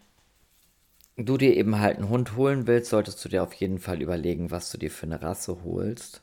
du 1.16 1.36
dir 1.36 1.56
eben 1.56 1.78
halt 1.80 1.98
einen 1.98 2.08
Hund 2.08 2.36
holen 2.36 2.66
willst, 2.66 2.90
solltest 2.90 3.24
du 3.24 3.28
dir 3.28 3.42
auf 3.42 3.54
jeden 3.54 3.78
Fall 3.78 4.02
überlegen, 4.02 4.50
was 4.50 4.70
du 4.70 4.78
dir 4.78 4.90
für 4.90 5.06
eine 5.06 5.22
Rasse 5.22 5.58
holst. 5.64 6.22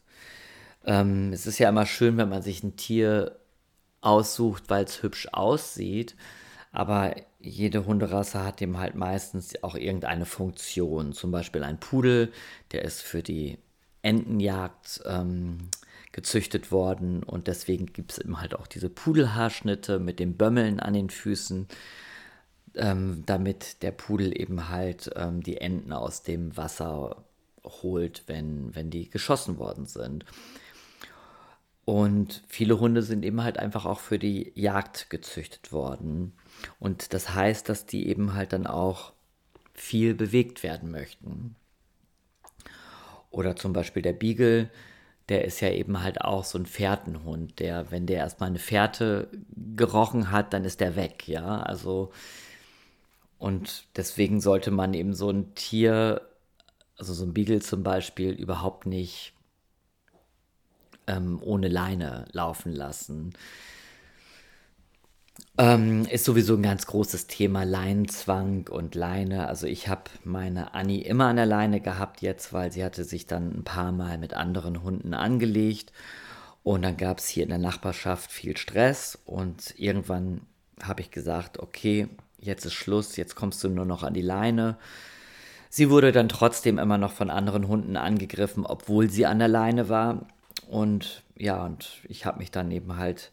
Ähm, 0.85 1.33
es 1.33 1.47
ist 1.47 1.59
ja 1.59 1.69
immer 1.69 1.85
schön, 1.85 2.17
wenn 2.17 2.29
man 2.29 2.41
sich 2.41 2.63
ein 2.63 2.75
Tier 2.75 3.37
aussucht, 4.01 4.65
weil 4.69 4.85
es 4.85 5.03
hübsch 5.03 5.27
aussieht. 5.31 6.15
Aber 6.71 7.15
jede 7.39 7.85
Hunderasse 7.85 8.43
hat 8.43 8.61
eben 8.61 8.77
halt 8.79 8.95
meistens 8.95 9.63
auch 9.63 9.75
irgendeine 9.75 10.25
Funktion. 10.25 11.13
Zum 11.13 11.31
Beispiel 11.31 11.63
ein 11.63 11.79
Pudel, 11.79 12.31
der 12.71 12.83
ist 12.83 13.01
für 13.01 13.23
die 13.23 13.59
Entenjagd 14.01 15.01
ähm, 15.05 15.69
gezüchtet 16.11 16.71
worden 16.71 17.23
und 17.23 17.47
deswegen 17.47 17.87
gibt 17.87 18.13
es 18.13 18.17
eben 18.19 18.39
halt 18.41 18.55
auch 18.55 18.67
diese 18.67 18.89
Pudelhaarschnitte 18.89 19.99
mit 19.99 20.19
den 20.19 20.35
Bömmeln 20.37 20.79
an 20.79 20.93
den 20.93 21.09
Füßen, 21.09 21.67
ähm, 22.75 23.23
damit 23.25 23.83
der 23.83 23.91
Pudel 23.91 24.39
eben 24.39 24.69
halt 24.69 25.11
ähm, 25.15 25.41
die 25.41 25.61
Enten 25.61 25.93
aus 25.93 26.23
dem 26.23 26.55
Wasser 26.57 27.23
holt, 27.63 28.23
wenn, 28.27 28.75
wenn 28.75 28.89
die 28.89 29.09
geschossen 29.09 29.57
worden 29.57 29.85
sind. 29.85 30.25
Und 31.85 32.43
viele 32.47 32.79
Hunde 32.79 33.01
sind 33.01 33.25
eben 33.25 33.43
halt 33.43 33.59
einfach 33.59 33.85
auch 33.85 33.99
für 33.99 34.17
die 34.17 34.51
Jagd 34.55 35.09
gezüchtet 35.09 35.71
worden. 35.71 36.33
Und 36.79 37.13
das 37.13 37.33
heißt, 37.33 37.67
dass 37.67 37.85
die 37.85 38.07
eben 38.07 38.33
halt 38.33 38.53
dann 38.53 38.67
auch 38.67 39.13
viel 39.73 40.13
bewegt 40.13 40.63
werden 40.63 40.91
möchten. 40.91 41.55
Oder 43.31 43.55
zum 43.55 43.73
Beispiel 43.73 44.01
der 44.01 44.13
Beagle, 44.13 44.69
der 45.27 45.43
ist 45.43 45.59
ja 45.59 45.69
eben 45.69 46.03
halt 46.03 46.21
auch 46.21 46.43
so 46.43 46.57
ein 46.57 46.65
Fährtenhund, 46.65 47.59
der, 47.59 47.91
wenn 47.91 48.05
der 48.05 48.17
erstmal 48.17 48.49
eine 48.49 48.59
Fährte 48.59 49.29
gerochen 49.75 50.31
hat, 50.31 50.53
dann 50.53 50.63
ist 50.65 50.79
der 50.79 50.95
weg, 50.95 51.27
ja. 51.27 51.61
Also, 51.63 52.11
und 53.43 53.83
deswegen 53.97 54.39
sollte 54.39 54.71
man 54.71 54.93
eben 54.93 55.13
so 55.13 55.29
ein 55.29 55.53
Tier, 55.53 56.21
also 56.95 57.13
so 57.13 57.25
ein 57.25 57.33
Beagle 57.33 57.61
zum 57.61 57.83
Beispiel, 57.83 58.31
überhaupt 58.31 58.85
nicht 58.85 59.33
ähm, 61.07 61.41
ohne 61.43 61.67
Leine 61.67 62.23
laufen 62.31 62.71
lassen. 62.71 63.33
Ähm, 65.57 66.05
ist 66.05 66.23
sowieso 66.23 66.55
ein 66.55 66.63
ganz 66.63 66.85
großes 66.85 67.27
Thema 67.27 67.65
Leinenzwang 67.65 68.69
und 68.69 68.95
Leine. 68.95 69.49
Also 69.49 69.67
ich 69.67 69.89
habe 69.89 70.03
meine 70.23 70.73
Annie 70.73 71.03
immer 71.03 71.25
an 71.25 71.35
der 71.35 71.45
Leine 71.45 71.81
gehabt 71.81 72.21
jetzt, 72.21 72.53
weil 72.53 72.71
sie 72.71 72.85
hatte 72.85 73.03
sich 73.03 73.27
dann 73.27 73.51
ein 73.51 73.63
paar 73.65 73.91
Mal 73.91 74.17
mit 74.19 74.33
anderen 74.33 74.83
Hunden 74.83 75.13
angelegt. 75.13 75.91
Und 76.63 76.83
dann 76.83 76.95
gab 76.95 77.17
es 77.17 77.27
hier 77.27 77.43
in 77.43 77.49
der 77.49 77.57
Nachbarschaft 77.57 78.31
viel 78.31 78.55
Stress 78.55 79.19
und 79.25 79.77
irgendwann 79.77 80.43
habe 80.81 81.01
ich 81.01 81.11
gesagt, 81.11 81.59
okay, 81.59 82.07
jetzt 82.45 82.65
ist 82.65 82.73
Schluss, 82.73 83.15
jetzt 83.15 83.35
kommst 83.35 83.63
du 83.63 83.69
nur 83.69 83.85
noch 83.85 84.03
an 84.03 84.13
die 84.13 84.21
Leine. 84.21 84.77
Sie 85.69 85.89
wurde 85.89 86.11
dann 86.11 86.29
trotzdem 86.29 86.77
immer 86.77 86.97
noch 86.97 87.11
von 87.11 87.29
anderen 87.29 87.67
Hunden 87.67 87.97
angegriffen, 87.97 88.65
obwohl 88.65 89.09
sie 89.09 89.25
an 89.25 89.39
der 89.39 89.47
Leine 89.47 89.89
war. 89.89 90.27
Und 90.67 91.23
ja, 91.35 91.65
und 91.65 92.01
ich 92.07 92.25
habe 92.25 92.39
mich 92.39 92.51
dann 92.51 92.71
eben 92.71 92.97
halt 92.97 93.31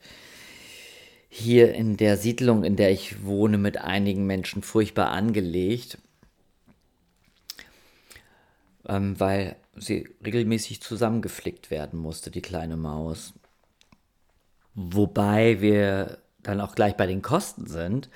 hier 1.29 1.75
in 1.75 1.97
der 1.97 2.17
Siedlung, 2.17 2.65
in 2.65 2.77
der 2.77 2.91
ich 2.91 3.25
wohne, 3.25 3.59
mit 3.59 3.79
einigen 3.79 4.27
Menschen 4.27 4.63
furchtbar 4.63 5.11
angelegt, 5.11 5.99
ähm, 8.89 9.19
weil 9.21 9.57
sie 9.77 10.09
regelmäßig 10.25 10.83
zusammengeflickt 10.83 11.71
werden 11.71 11.99
musste, 11.99 12.31
die 12.31 12.43
kleine 12.43 12.77
Maus. 12.77 13.33
Wobei 14.75 15.61
wir 15.61 16.19
dann 16.43 16.61
auch 16.61 16.75
gleich 16.75 16.97
bei 16.97 17.07
den 17.07 17.23
Kosten 17.23 17.67
sind, 17.67 18.09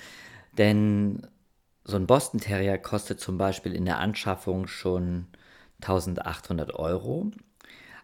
denn 0.57 1.27
so 1.83 1.97
ein 1.97 2.07
Boston 2.07 2.39
Terrier 2.39 2.77
kostet 2.77 3.19
zum 3.19 3.37
Beispiel 3.37 3.73
in 3.73 3.85
der 3.85 3.99
Anschaffung 3.99 4.67
schon 4.67 5.27
1800 5.81 6.73
Euro. 6.73 7.31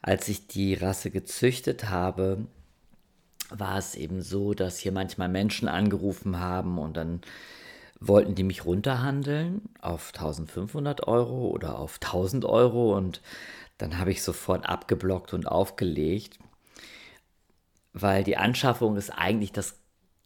Als 0.02 0.28
ich 0.28 0.48
die 0.48 0.74
Rasse 0.74 1.12
gezüchtet 1.12 1.90
habe, 1.90 2.46
war 3.50 3.78
es 3.78 3.96
eben 3.96 4.22
so, 4.22 4.54
dass 4.54 4.80
hier 4.80 4.92
manchmal 4.92 5.30
Menschen 5.30 5.68
angerufen 5.68 6.40
haben 6.40 6.78
und 6.78 6.96
dann 6.98 7.22
wollten 8.00 8.34
die 8.34 8.44
mich 8.44 8.66
runterhandeln 8.66 9.62
auf 9.80 10.12
1500 10.14 11.08
Euro 11.08 11.48
oder 11.50 11.78
auf 11.78 12.00
1000 12.02 12.46
Euro 12.46 12.98
und 12.98 13.22
dann 13.78 14.00
habe 14.00 14.12
ich 14.12 14.24
sofort 14.24 14.68
abgeblockt 14.68 15.34
und 15.34 15.48
aufgelegt, 15.48 16.40
weil 17.94 18.24
die 18.24 18.38
Anschaffung 18.38 18.96
ist 18.98 19.12
eigentlich 19.12 19.52
das 19.52 19.76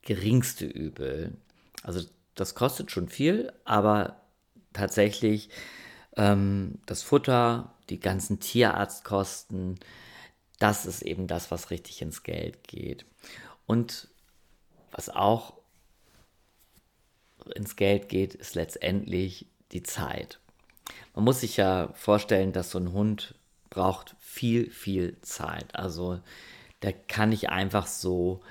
geringste 0.02 0.66
Übel. 0.66 1.38
Also 1.84 2.02
das 2.36 2.56
kostet 2.56 2.92
schon 2.92 3.08
viel, 3.08 3.52
aber 3.64 4.22
tatsächlich 4.74 5.50
ähm, 6.18 6.80
das 6.86 7.04
Futter, 7.04 7.74
die 7.90 8.00
ganzen 8.00 8.40
Tierarztkosten, 8.40 9.80
das 10.60 10.86
ist 10.86 11.02
eben 11.02 11.28
das, 11.28 11.52
was 11.52 11.72
richtig 11.72 12.02
ins 12.02 12.24
Geld 12.24 12.68
geht. 12.68 13.06
Und 13.66 14.10
was 14.92 15.10
auch 15.10 15.54
ins 17.54 17.76
Geld 17.76 18.10
geht, 18.10 18.34
ist 18.34 18.56
letztendlich 18.56 19.48
die 19.72 19.84
Zeit. 19.84 20.40
Man 21.14 21.26
muss 21.26 21.42
sich 21.42 21.58
ja 21.58 21.90
vorstellen, 21.94 22.54
dass 22.54 22.72
so 22.72 22.80
ein 22.80 22.94
Hund 22.94 23.36
braucht 23.70 24.16
viel, 24.20 24.70
viel 24.70 25.20
Zeit. 25.22 25.76
Also 25.76 26.20
der 26.82 26.94
kann 26.94 27.30
nicht 27.30 27.50
einfach 27.50 27.88
so 27.88 28.42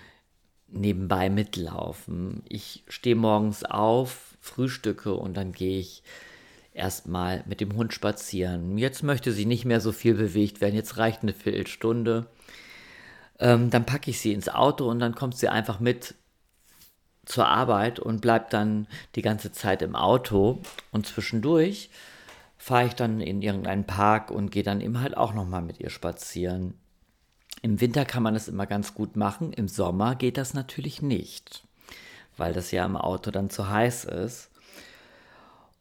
nebenbei 0.74 1.30
mitlaufen. 1.30 2.42
Ich 2.48 2.84
stehe 2.88 3.16
morgens 3.16 3.64
auf, 3.64 4.36
frühstücke 4.40 5.14
und 5.14 5.36
dann 5.36 5.52
gehe 5.52 5.78
ich 5.78 6.02
erstmal 6.72 7.44
mit 7.46 7.60
dem 7.60 7.76
Hund 7.76 7.94
spazieren. 7.94 8.76
Jetzt 8.76 9.02
möchte 9.02 9.32
sie 9.32 9.46
nicht 9.46 9.64
mehr 9.64 9.80
so 9.80 9.92
viel 9.92 10.14
bewegt 10.14 10.60
werden, 10.60 10.74
jetzt 10.74 10.98
reicht 10.98 11.22
eine 11.22 11.32
Viertelstunde. 11.32 12.26
Ähm, 13.38 13.70
dann 13.70 13.86
packe 13.86 14.10
ich 14.10 14.20
sie 14.20 14.32
ins 14.32 14.48
Auto 14.48 14.88
und 14.88 14.98
dann 14.98 15.14
kommt 15.14 15.36
sie 15.36 15.48
einfach 15.48 15.80
mit 15.80 16.14
zur 17.24 17.48
Arbeit 17.48 18.00
und 18.00 18.20
bleibe 18.20 18.46
dann 18.50 18.86
die 19.14 19.22
ganze 19.22 19.50
Zeit 19.50 19.82
im 19.82 19.96
Auto 19.96 20.60
und 20.92 21.06
zwischendurch 21.06 21.90
fahre 22.58 22.86
ich 22.86 22.94
dann 22.94 23.20
in 23.20 23.42
irgendeinen 23.42 23.86
Park 23.86 24.30
und 24.30 24.50
gehe 24.50 24.62
dann 24.62 24.80
eben 24.80 25.00
halt 25.00 25.16
auch 25.16 25.34
nochmal 25.34 25.62
mit 25.62 25.80
ihr 25.80 25.90
spazieren. 25.90 26.74
Im 27.64 27.80
Winter 27.80 28.04
kann 28.04 28.22
man 28.22 28.34
das 28.34 28.46
immer 28.46 28.66
ganz 28.66 28.92
gut 28.92 29.16
machen, 29.16 29.54
im 29.54 29.68
Sommer 29.68 30.16
geht 30.16 30.36
das 30.36 30.52
natürlich 30.52 31.00
nicht, 31.00 31.64
weil 32.36 32.52
das 32.52 32.72
ja 32.72 32.84
im 32.84 32.94
Auto 32.94 33.30
dann 33.30 33.48
zu 33.48 33.70
heiß 33.70 34.04
ist. 34.04 34.50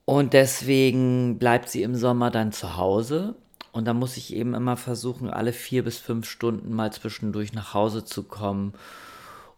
Und 0.05 0.31
deswegen 0.31 1.37
bleibt 1.39 1.67
sie 1.67 1.83
im 1.83 1.95
Sommer 1.95 2.31
dann 2.31 2.53
zu 2.53 2.77
Hause 2.77 3.35
und 3.73 3.83
da 3.83 3.93
muss 3.93 4.15
ich 4.15 4.33
eben 4.33 4.53
immer 4.53 4.77
versuchen, 4.77 5.29
alle 5.29 5.51
vier 5.51 5.83
bis 5.83 5.97
fünf 5.97 6.29
Stunden 6.29 6.73
mal 6.73 6.93
zwischendurch 6.93 7.51
nach 7.51 7.73
Hause 7.73 8.05
zu 8.05 8.23
kommen, 8.23 8.71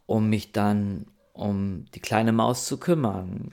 um 0.07 0.27
mich 0.27 0.51
dann 0.51 1.05
um 1.31 1.85
die 1.93 1.99
kleine 1.99 2.31
Maus 2.31 2.65
zu 2.65 2.79
kümmern. 2.79 3.51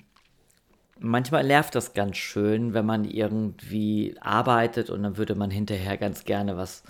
Manchmal 1.02 1.44
nervt 1.44 1.74
das 1.74 1.94
ganz 1.94 2.16
schön, 2.16 2.74
wenn 2.74 2.86
man 2.86 3.04
irgendwie 3.04 4.16
arbeitet 4.20 4.88
und 4.88 5.02
dann 5.02 5.16
würde 5.16 5.34
man 5.34 5.50
hinterher 5.50 5.96
ganz 5.96 6.24
gerne 6.24 6.56
was 6.56 6.84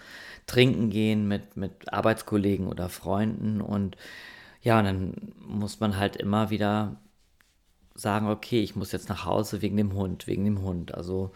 trinken 0.47 0.90
gehen 0.90 1.26
mit, 1.28 1.57
mit 1.57 1.92
Arbeitskollegen 1.92 2.69
oder 2.69 2.88
Freunden 2.88 3.61
und 3.61 3.97
ja, 4.61 4.78
und 4.78 4.85
dann 4.85 5.33
muss 5.40 5.81
man 5.81 5.97
halt 5.97 6.16
immer 6.16 6.50
wieder 6.50 7.00
sagen, 7.95 8.28
okay, 8.28 8.62
ich 8.62 8.76
muss 8.76 8.92
jetzt 8.92 9.09
nach 9.09 9.25
Hause 9.25 9.62
wegen 9.62 9.76
dem 9.76 9.95
Hund, 9.95 10.26
wegen 10.26 10.45
dem 10.45 10.62
Hund. 10.62 10.95
Also 10.95 11.33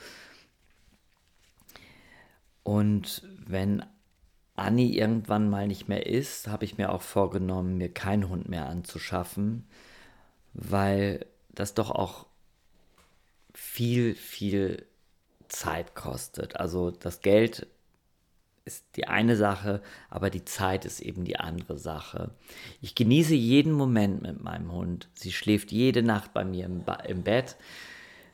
und 2.63 3.23
wenn 3.47 3.85
Anni 4.57 4.97
irgendwann 4.97 5.49
mal 5.49 5.67
nicht 5.67 5.89
mehr 5.89 6.07
ist, 6.07 6.49
habe 6.49 6.65
ich 6.65 6.79
mir 6.79 6.93
auch 6.93 7.03
vorgenommen, 7.03 7.77
mir 7.79 7.93
keinen 7.93 8.29
Hund 8.29 8.49
mehr 8.49 8.67
anzuschaffen, 8.67 9.67
weil 10.53 11.27
das 11.51 11.75
doch 11.75 11.91
auch 11.91 12.27
viel, 13.57 14.15
viel 14.15 14.85
Zeit 15.49 15.95
kostet. 15.95 16.57
Also 16.57 16.91
das 16.91 17.23
Geld 17.23 17.67
ist 18.67 18.85
die 18.97 19.07
eine 19.09 19.37
Sache, 19.37 19.81
aber 20.11 20.29
die 20.29 20.45
Zeit 20.45 20.85
ist 20.85 21.01
eben 21.01 21.25
die 21.25 21.39
andere 21.39 21.79
Sache. 21.79 22.31
Ich 22.83 22.95
genieße 22.95 23.35
jeden 23.35 23.73
Moment 23.73 24.23
mit 24.23 24.43
meinem 24.43 24.73
Hund. 24.73 25.09
Sie 25.15 25.33
schläft 25.33 25.73
jede 25.73 26.03
Nacht 26.03 26.35
bei 26.35 26.45
mir 26.45 26.67
im, 26.67 26.85
ba 26.85 26.95
im 26.95 27.23
Bett. 27.23 27.57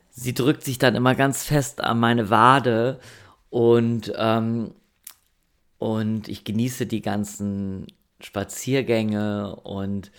Sie 0.09 0.33
drückt 0.33 0.63
sich 0.63 0.77
dann 0.77 0.95
immer 0.95 1.15
ganz 1.15 1.43
fest 1.43 1.81
an 1.81 1.99
meine 1.99 2.29
Wade 2.29 2.99
und 3.49 4.11
ähm, 4.17 4.71
und 5.77 6.27
ich 6.29 6.43
genieße 6.43 6.85
die 6.85 7.01
ganzen 7.01 7.87
Spaziergänge 8.19 9.55
und 9.57 10.11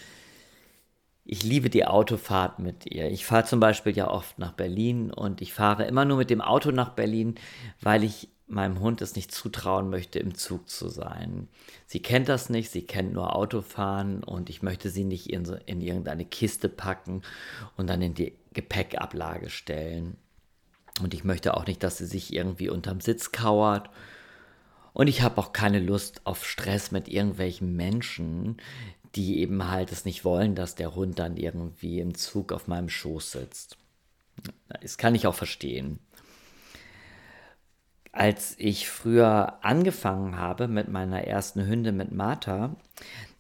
ich 1.25 1.43
liebe 1.43 1.71
die 1.71 1.87
Autofahrt 1.87 2.59
mit 2.59 2.87
ihr. 2.87 3.11
Ich 3.11 3.25
fahre 3.25 3.45
zum 3.45 3.61
Beispiel 3.61 3.97
ja 3.97 4.09
oft 4.11 4.39
nach 4.39 4.53
Berlin 4.53 5.11
und 5.11 5.41
ich 5.41 5.53
fahre 5.53 5.85
immer 5.85 6.05
nur 6.05 6.19
mit 6.19 6.31
dem 6.31 6.41
Auto 6.41 6.71
nach 6.71 6.91
Berlin, 6.91 7.37
weil 7.81 8.05
ich 8.05 8.29
meinem 8.47 8.81
Hund 8.81 9.01
es 9.01 9.17
nicht 9.17 9.33
zutrauen 9.33 9.89
möchte, 9.89 10.19
im 10.19 10.35
Zug 10.35 10.69
zu 10.69 10.89
sein. 10.89 11.49
Sie 11.87 12.01
kennt 12.01 12.29
das 12.29 12.51
nicht, 12.51 12.71
sie 12.71 12.83
kennt 12.83 13.15
nur 13.15 13.35
Autofahren 13.35 14.23
und 14.23 14.51
ich 14.51 14.63
möchte 14.63 14.91
sie 14.91 15.05
nicht 15.05 15.31
in, 15.31 15.47
so, 15.47 15.57
in 15.65 15.81
irgendeine 15.81 16.27
Kiste 16.27 16.69
packen 16.69 17.23
und 17.79 17.89
dann 17.89 18.03
in 18.03 18.13
die 18.13 18.35
Gepäckablage 18.53 19.49
stellen. 19.49 20.19
Und 21.01 21.15
ich 21.15 21.25
möchte 21.25 21.55
auch 21.55 21.67
nicht, 21.67 21.83
dass 21.83 21.97
sie 21.97 22.07
sich 22.07 22.35
irgendwie 22.35 22.69
unterm 22.69 23.01
Sitz 23.01 23.33
kauert 23.33 23.89
und 24.95 25.09
ich 25.09 25.23
habe 25.23 25.39
auch 25.39 25.53
keine 25.53 25.81
Lust 25.81 26.23
auf 26.25 26.47
Stress 26.47 26.93
mit 26.93 27.09
irgendwelchen 27.09 27.75
Menschen, 27.75 28.59
die 29.15 29.39
eben 29.39 29.71
halt 29.71 29.93
es 29.93 30.05
nicht 30.05 30.25
wollen, 30.25 30.55
dass 30.55 30.75
der 30.75 30.95
Hund 30.95 31.19
dann 31.19 31.37
irgendwie 31.37 32.01
im 32.01 32.15
Zug 32.15 32.53
auf 32.53 32.67
meinem 32.67 32.89
Schoß 32.89 33.33
sitzt. 33.33 33.77
Das 34.81 34.99
kann 34.99 35.15
ich 35.15 35.27
auch 35.27 35.35
verstehen. 35.35 36.01
Als 38.13 38.55
ich 38.59 38.89
früher 38.89 39.65
angefangen 39.65 40.37
habe 40.37 40.69
mit 40.69 40.89
meiner 40.89 41.25
ersten 41.25 41.67
Hündin, 41.67 41.97
mit 41.97 42.13
Martha, 42.13 42.77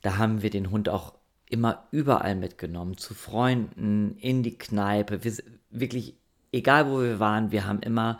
da 0.02 0.16
haben 0.18 0.42
wir 0.42 0.50
den 0.50 0.70
Hund 0.70 0.88
auch 0.88 1.14
immer 1.48 1.86
überall 1.90 2.34
mitgenommen, 2.34 2.96
zu 2.96 3.14
Freunden, 3.14 4.16
in 4.18 4.42
die 4.42 4.58
Kneipe, 4.58 5.22
wir, 5.22 5.36
wirklich, 5.70 6.16
egal 6.52 6.90
wo 6.90 7.00
wir 7.00 7.20
waren, 7.20 7.52
wir 7.52 7.66
haben 7.66 7.80
immer 7.80 8.18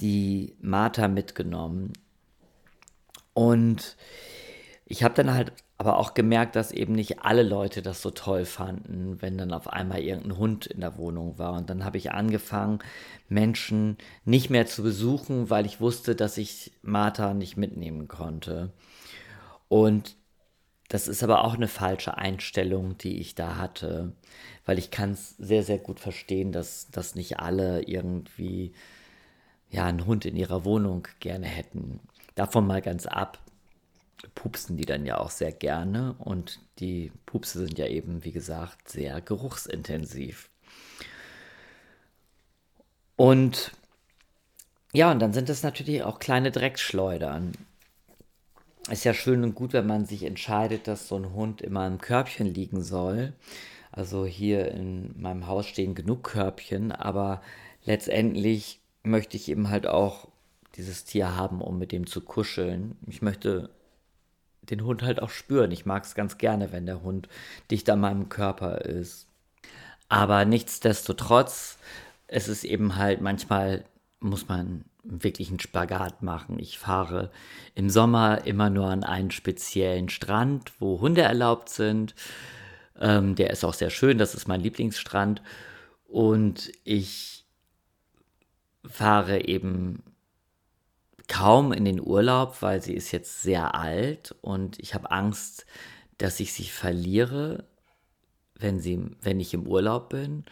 die 0.00 0.56
Martha 0.60 1.08
mitgenommen. 1.08 1.92
Und 3.34 3.96
ich 4.86 5.02
habe 5.02 5.14
dann 5.14 5.34
halt 5.34 5.52
aber 5.76 5.98
auch 5.98 6.14
gemerkt, 6.14 6.54
dass 6.56 6.70
eben 6.70 6.92
nicht 6.92 7.20
alle 7.20 7.42
Leute 7.42 7.82
das 7.82 8.00
so 8.00 8.10
toll 8.10 8.44
fanden, 8.44 9.20
wenn 9.20 9.36
dann 9.36 9.52
auf 9.52 9.68
einmal 9.68 10.00
irgendein 10.00 10.38
Hund 10.38 10.66
in 10.66 10.80
der 10.80 10.96
Wohnung 10.96 11.38
war. 11.38 11.54
Und 11.54 11.68
dann 11.68 11.84
habe 11.84 11.98
ich 11.98 12.12
angefangen, 12.12 12.78
Menschen 13.28 13.98
nicht 14.24 14.50
mehr 14.50 14.66
zu 14.66 14.82
besuchen, 14.82 15.50
weil 15.50 15.66
ich 15.66 15.80
wusste, 15.80 16.14
dass 16.14 16.38
ich 16.38 16.72
Martha 16.82 17.34
nicht 17.34 17.56
mitnehmen 17.56 18.06
konnte. 18.06 18.72
Und 19.68 20.16
das 20.88 21.08
ist 21.08 21.24
aber 21.24 21.44
auch 21.44 21.54
eine 21.54 21.68
falsche 21.68 22.16
Einstellung, 22.18 22.96
die 22.98 23.18
ich 23.18 23.34
da 23.34 23.56
hatte, 23.56 24.12
weil 24.64 24.78
ich 24.78 24.92
kann 24.92 25.12
es 25.12 25.36
sehr, 25.38 25.64
sehr 25.64 25.78
gut 25.78 25.98
verstehen, 25.98 26.52
dass, 26.52 26.90
dass 26.90 27.16
nicht 27.16 27.40
alle 27.40 27.82
irgendwie 27.82 28.74
ja, 29.70 29.86
einen 29.86 30.06
Hund 30.06 30.24
in 30.24 30.36
ihrer 30.36 30.64
Wohnung 30.64 31.08
gerne 31.18 31.46
hätten. 31.46 32.00
Davon 32.36 32.66
mal 32.66 32.80
ganz 32.80 33.06
ab, 33.06 33.43
pupsen 34.34 34.76
die 34.76 34.86
dann 34.86 35.06
ja 35.06 35.18
auch 35.18 35.30
sehr 35.30 35.52
gerne 35.52 36.14
und 36.18 36.60
die 36.78 37.12
Pupse 37.26 37.66
sind 37.66 37.78
ja 37.78 37.86
eben, 37.86 38.24
wie 38.24 38.32
gesagt, 38.32 38.88
sehr 38.88 39.20
geruchsintensiv. 39.20 40.50
Und 43.16 43.72
ja, 44.92 45.10
und 45.10 45.20
dann 45.20 45.32
sind 45.32 45.48
es 45.50 45.62
natürlich 45.62 46.02
auch 46.02 46.18
kleine 46.18 46.50
Dreckschleudern. 46.50 47.52
Ist 48.90 49.04
ja 49.04 49.14
schön 49.14 49.42
und 49.42 49.54
gut, 49.54 49.72
wenn 49.72 49.86
man 49.86 50.04
sich 50.04 50.24
entscheidet, 50.24 50.86
dass 50.86 51.08
so 51.08 51.16
ein 51.16 51.32
Hund 51.32 51.62
immer 51.62 51.86
im 51.86 51.98
Körbchen 51.98 52.46
liegen 52.46 52.82
soll. 52.82 53.32
Also 53.90 54.26
hier 54.26 54.70
in 54.72 55.20
meinem 55.20 55.46
Haus 55.46 55.66
stehen 55.66 55.94
genug 55.94 56.24
Körbchen, 56.24 56.92
aber 56.92 57.42
letztendlich 57.84 58.80
möchte 59.02 59.36
ich 59.36 59.48
eben 59.48 59.70
halt 59.70 59.86
auch 59.86 60.28
dieses 60.76 61.04
Tier 61.04 61.36
haben, 61.36 61.60
um 61.60 61.78
mit 61.78 61.92
dem 61.92 62.06
zu 62.06 62.20
kuscheln. 62.20 62.96
Ich 63.06 63.22
möchte 63.22 63.70
den 64.70 64.84
Hund 64.84 65.02
halt 65.02 65.20
auch 65.20 65.30
spüren. 65.30 65.70
Ich 65.70 65.86
mag 65.86 66.04
es 66.04 66.14
ganz 66.14 66.38
gerne, 66.38 66.72
wenn 66.72 66.86
der 66.86 67.02
Hund 67.02 67.28
dicht 67.70 67.88
an 67.90 68.00
meinem 68.00 68.28
Körper 68.28 68.82
ist. 68.82 69.26
Aber 70.08 70.44
nichtsdestotrotz, 70.44 71.78
es 72.26 72.48
ist 72.48 72.64
eben 72.64 72.96
halt 72.96 73.20
manchmal 73.20 73.84
muss 74.24 74.48
man 74.48 74.84
wirklich 75.04 75.50
einen 75.50 75.60
Spagat 75.60 76.22
machen. 76.22 76.58
Ich 76.58 76.78
fahre 76.78 77.30
im 77.74 77.90
Sommer 77.90 78.46
immer 78.46 78.70
nur 78.70 78.88
an 78.88 79.04
einen 79.04 79.30
speziellen 79.30 80.08
Strand, 80.08 80.72
wo 80.80 81.00
Hunde 81.00 81.20
erlaubt 81.20 81.68
sind. 81.68 82.14
Ähm, 82.98 83.34
der 83.34 83.50
ist 83.50 83.64
auch 83.64 83.74
sehr 83.74 83.90
schön, 83.90 84.18
das 84.18 84.34
ist 84.34 84.48
mein 84.48 84.62
Lieblingsstrand. 84.62 85.42
Und 86.08 86.72
ich 86.84 87.44
fahre 88.86 89.44
eben 89.46 90.02
kaum 91.34 91.72
in 91.72 91.84
den 91.84 92.00
Urlaub, 92.00 92.62
weil 92.62 92.80
sie 92.80 92.94
ist 92.94 93.10
jetzt 93.10 93.42
sehr 93.42 93.74
alt 93.74 94.36
und 94.40 94.78
ich 94.78 94.94
habe 94.94 95.10
Angst, 95.10 95.66
dass 96.18 96.38
ich 96.38 96.52
sie 96.52 96.64
verliere, 96.64 97.64
wenn, 98.54 98.78
sie, 98.78 99.00
wenn 99.20 99.40
ich 99.40 99.52
im 99.52 99.66
Urlaub 99.66 100.10
bin. 100.10 100.44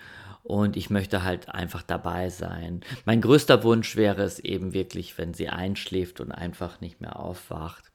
Und 0.43 0.77
ich 0.77 0.91
möchte 0.91 1.23
halt 1.23 1.49
einfach 1.51 1.83
dabei 1.83 2.29
sein. 2.31 2.81
Mein 3.05 3.21
größter 3.21 3.63
Wunsch 3.63 3.95
wäre 3.95 4.23
es 4.23 4.41
eben 4.41 4.73
wirklich, 4.73 5.17
wenn 5.19 5.35
sie 5.35 5.49
einschläft 5.49 6.21
und 6.21 6.33
einfach 6.33 6.81
nicht 6.81 7.01
mehr 7.01 7.21
aufwacht. 7.21 7.93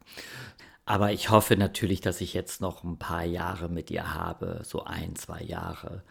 Aber 0.86 1.12
ich 1.12 1.30
hoffe 1.30 1.58
natürlich, 1.58 2.00
dass 2.00 2.22
ich 2.22 2.34
jetzt 2.34 2.62
noch 2.62 2.86
ein 2.86 2.98
paar 2.98 3.26
Jahre 3.26 3.68
mit 3.68 3.92
ihr 3.92 4.14
habe, 4.14 4.62
so 4.64 4.86
ein, 4.86 5.18
zwei 5.18 5.42
Jahre. 5.42 6.04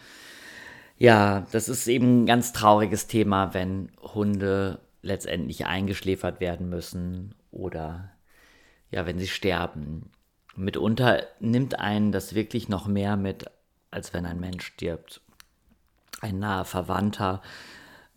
Ja, 0.98 1.46
das 1.52 1.70
ist 1.70 1.88
eben 1.88 2.24
ein 2.24 2.26
ganz 2.26 2.52
trauriges 2.52 3.06
Thema, 3.06 3.54
wenn 3.54 3.92
Hunde 4.02 4.78
letztendlich 5.06 5.66
eingeschläfert 5.66 6.40
werden 6.40 6.68
müssen 6.68 7.34
oder 7.50 8.12
ja, 8.90 9.06
wenn 9.06 9.18
sie 9.18 9.28
sterben. 9.28 10.10
Mitunter 10.54 11.24
nimmt 11.40 11.78
einen 11.78 12.12
das 12.12 12.34
wirklich 12.34 12.68
noch 12.68 12.86
mehr 12.86 13.16
mit, 13.16 13.46
als 13.90 14.14
wenn 14.14 14.26
ein 14.26 14.40
Mensch 14.40 14.66
stirbt. 14.66 15.20
Ein 16.20 16.38
naher 16.38 16.64
Verwandter. 16.64 17.42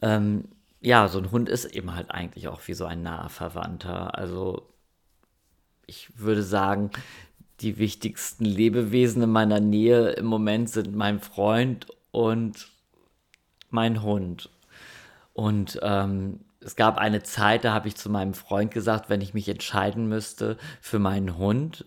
Ähm, 0.02 0.46
ja, 0.82 1.08
so 1.08 1.20
ein 1.20 1.32
Hund 1.32 1.50
ist 1.50 1.66
eben 1.66 1.96
halt 1.96 2.12
eigentlich 2.12 2.48
auch 2.48 2.62
wie 2.68 2.74
so 2.74 2.86
ein 2.86 3.04
naher 3.04 3.30
Verwandter. 3.30 4.18
Also 4.18 4.70
ich 5.86 6.18
würde 6.18 6.44
sagen, 6.44 6.92
die 7.60 7.78
wichtigsten 7.78 8.46
Lebewesen 8.46 9.22
in 9.22 9.32
meiner 9.32 9.60
Nähe 9.60 10.12
im 10.12 10.26
Moment 10.26 10.70
sind 10.70 10.96
mein 10.96 11.20
Freund 11.20 11.88
und 12.12 12.70
mein 13.70 14.02
Hund. 14.02 14.50
Und 15.34 15.80
ähm, 15.84 16.40
es 16.62 16.76
gab 16.76 16.98
eine 16.98 17.24
Zeit, 17.24 17.64
da 17.64 17.74
habe 17.74 17.88
ich 17.88 17.96
zu 17.96 18.10
meinem 18.10 18.34
Freund 18.34 18.72
gesagt, 18.72 19.10
wenn 19.10 19.22
ich 19.22 19.34
mich 19.34 19.48
entscheiden 19.48 20.08
müsste 20.08 20.58
für 20.82 21.00
meinen 21.00 21.38
Hund, 21.38 21.86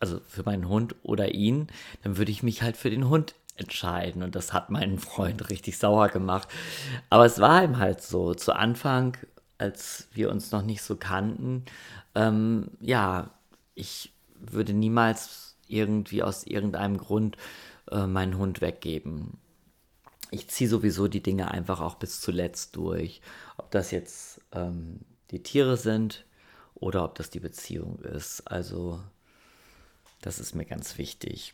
also 0.00 0.20
für 0.26 0.42
meinen 0.42 0.68
Hund 0.68 0.96
oder 1.02 1.32
ihn, 1.34 1.68
dann 2.02 2.16
würde 2.16 2.32
ich 2.32 2.42
mich 2.42 2.62
halt 2.62 2.76
für 2.76 2.90
den 2.90 3.08
Hund 3.08 3.34
entscheiden. 3.56 4.22
Und 4.22 4.34
das 4.34 4.52
hat 4.52 4.70
meinen 4.70 4.98
Freund 4.98 5.48
richtig 5.50 5.78
sauer 5.78 6.08
gemacht. 6.08 6.48
Aber 7.10 7.24
es 7.24 7.40
war 7.40 7.62
ihm 7.62 7.78
halt 7.78 8.02
so. 8.02 8.34
Zu 8.34 8.54
Anfang, 8.54 9.16
als 9.58 10.08
wir 10.12 10.30
uns 10.30 10.50
noch 10.50 10.62
nicht 10.62 10.82
so 10.82 10.96
kannten, 10.96 11.64
ähm, 12.14 12.70
ja, 12.80 13.30
ich 13.74 14.12
würde 14.34 14.72
niemals 14.72 15.56
irgendwie 15.68 16.22
aus 16.22 16.44
irgendeinem 16.44 16.98
Grund 16.98 17.36
äh, 17.90 18.06
meinen 18.06 18.36
Hund 18.36 18.60
weggeben. 18.60 19.38
Ich 20.32 20.48
ziehe 20.48 20.68
sowieso 20.68 21.08
die 21.08 21.22
Dinge 21.22 21.50
einfach 21.50 21.80
auch 21.80 21.96
bis 21.96 22.22
zuletzt 22.22 22.74
durch. 22.76 23.20
Ob 23.58 23.70
das 23.70 23.90
jetzt 23.90 24.40
ähm, 24.52 25.00
die 25.30 25.42
Tiere 25.42 25.76
sind 25.76 26.24
oder 26.74 27.04
ob 27.04 27.14
das 27.16 27.28
die 27.28 27.38
Beziehung 27.38 27.98
ist. 28.00 28.40
Also 28.50 28.98
das 30.22 30.40
ist 30.40 30.54
mir 30.54 30.64
ganz 30.64 30.96
wichtig. 30.96 31.52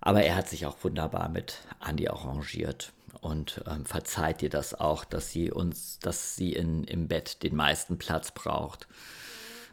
Aber 0.00 0.24
er 0.24 0.36
hat 0.36 0.48
sich 0.48 0.66
auch 0.66 0.76
wunderbar 0.84 1.30
mit 1.30 1.58
Andi 1.80 2.08
arrangiert 2.08 2.92
und 3.22 3.62
ähm, 3.66 3.86
verzeiht 3.86 4.42
dir 4.42 4.50
das 4.50 4.74
auch, 4.74 5.06
dass 5.06 5.30
sie 5.30 5.50
uns, 5.50 6.00
dass 6.00 6.36
sie 6.36 6.52
in, 6.52 6.84
im 6.84 7.08
Bett 7.08 7.42
den 7.42 7.56
meisten 7.56 7.96
Platz 7.96 8.30
braucht. 8.30 8.88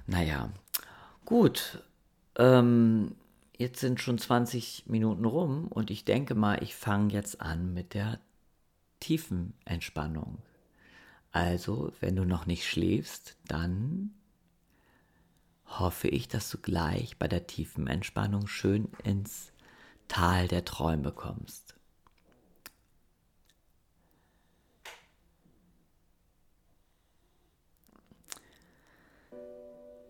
Naja, 0.08 0.50
gut. 1.26 1.84
Ähm, 2.38 3.16
jetzt 3.60 3.82
sind 3.82 4.00
schon 4.00 4.18
20 4.18 4.86
Minuten 4.88 5.26
rum 5.26 5.68
und 5.68 5.92
ich 5.92 6.06
denke 6.06 6.34
mal, 6.34 6.64
ich 6.64 6.74
fange 6.74 7.14
jetzt 7.14 7.42
an 7.42 7.74
mit 7.74 7.94
der 7.94 8.20
tiefen 9.00 9.54
Entspannung. 9.66 10.40
Also, 11.32 11.92
wenn 12.00 12.16
du 12.16 12.26
noch 12.26 12.48
nicht 12.48 12.68
schläfst, 12.68 13.38
dann 13.46 14.16
hoffe 15.66 16.08
ich, 16.08 16.28
dass 16.28 16.50
du 16.50 16.58
gleich 16.58 17.18
bei 17.18 17.28
der 17.28 17.46
tiefen 17.46 17.86
Entspannung 17.86 18.48
schön 18.48 18.88
ins 19.04 19.52
Tal 20.08 20.48
der 20.48 20.66
Träume 20.66 21.12
kommst. 21.12 21.76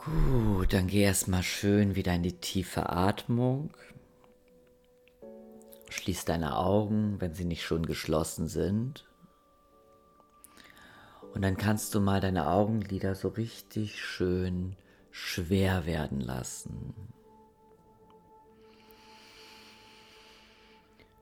Gut, 0.06 0.72
dann 0.72 0.88
geh 0.88 1.02
erstmal 1.02 1.44
schön 1.44 1.94
wieder 1.94 2.14
in 2.14 2.24
die 2.24 2.40
tiefe 2.40 2.88
Atmung. 2.88 3.72
Schließ 5.90 6.24
deine 6.24 6.56
Augen, 6.56 7.20
wenn 7.20 7.34
sie 7.34 7.44
nicht 7.44 7.64
schon 7.64 7.86
geschlossen 7.86 8.48
sind. 8.48 9.06
Und 11.34 11.42
dann 11.42 11.58
kannst 11.58 11.94
du 11.96 12.00
mal 12.00 12.22
deine 12.22 12.48
Augenlider 12.48 13.14
so 13.14 13.28
richtig 13.28 14.02
schön 14.02 14.78
schwer 15.12 15.86
werden 15.86 16.22
lassen. 16.22 16.94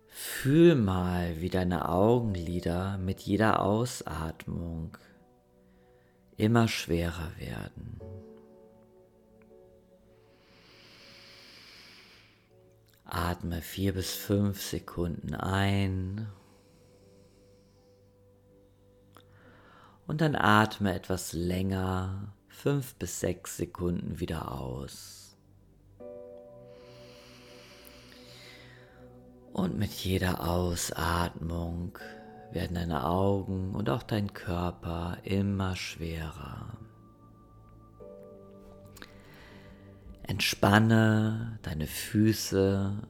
Fühl 0.08 0.76
mal, 0.76 1.42
wie 1.42 1.50
deine 1.50 1.90
Augenlider 1.90 3.00
mit 3.00 3.22
jeder 3.22 3.63
Ausatmung 3.63 4.96
immer 6.38 6.68
schwerer 6.68 7.32
werden. 7.40 8.00
Atme 13.10 13.62
vier 13.62 13.93
bis 13.93 14.13
fünf 14.13 14.62
Sekunden 14.62 15.34
ein 15.34 16.28
und 20.08 20.22
dann 20.22 20.36
atme 20.36 20.93
etwas 20.93 21.34
länger, 21.34 22.34
fünf 22.48 22.96
bis 22.96 23.20
sechs 23.20 23.58
Sekunden 23.58 24.20
wieder 24.20 24.52
aus. 24.52 25.38
Und 29.54 29.78
mit 29.78 29.91
jeder 29.91 30.48
Ausatmung 30.48 31.98
werden 32.52 32.76
deine 32.76 33.06
Augen 33.06 33.74
und 33.74 33.89
auch 33.89 34.04
dein 34.04 34.34
Körper 34.34 35.17
immer 35.24 35.76
schwerer. 35.76 36.67
Entspanne 40.28 41.58
deine 41.62 41.88
Füße, 41.88 43.02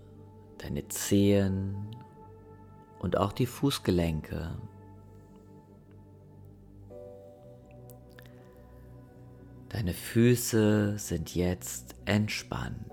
deine 0.60 0.88
Zehen 0.88 1.96
und 3.00 3.18
auch 3.18 3.34
die 3.34 3.48
Fußgelenke. 3.48 4.56
Deine 9.70 9.94
Füße 9.94 10.98
sind 10.98 11.36
jetzt 11.36 11.96
entspannt. 12.06 12.92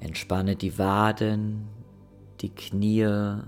Entspanne 0.00 0.56
die 0.56 0.78
Waden, 0.78 1.68
die 2.40 2.50
Knie 2.50 3.40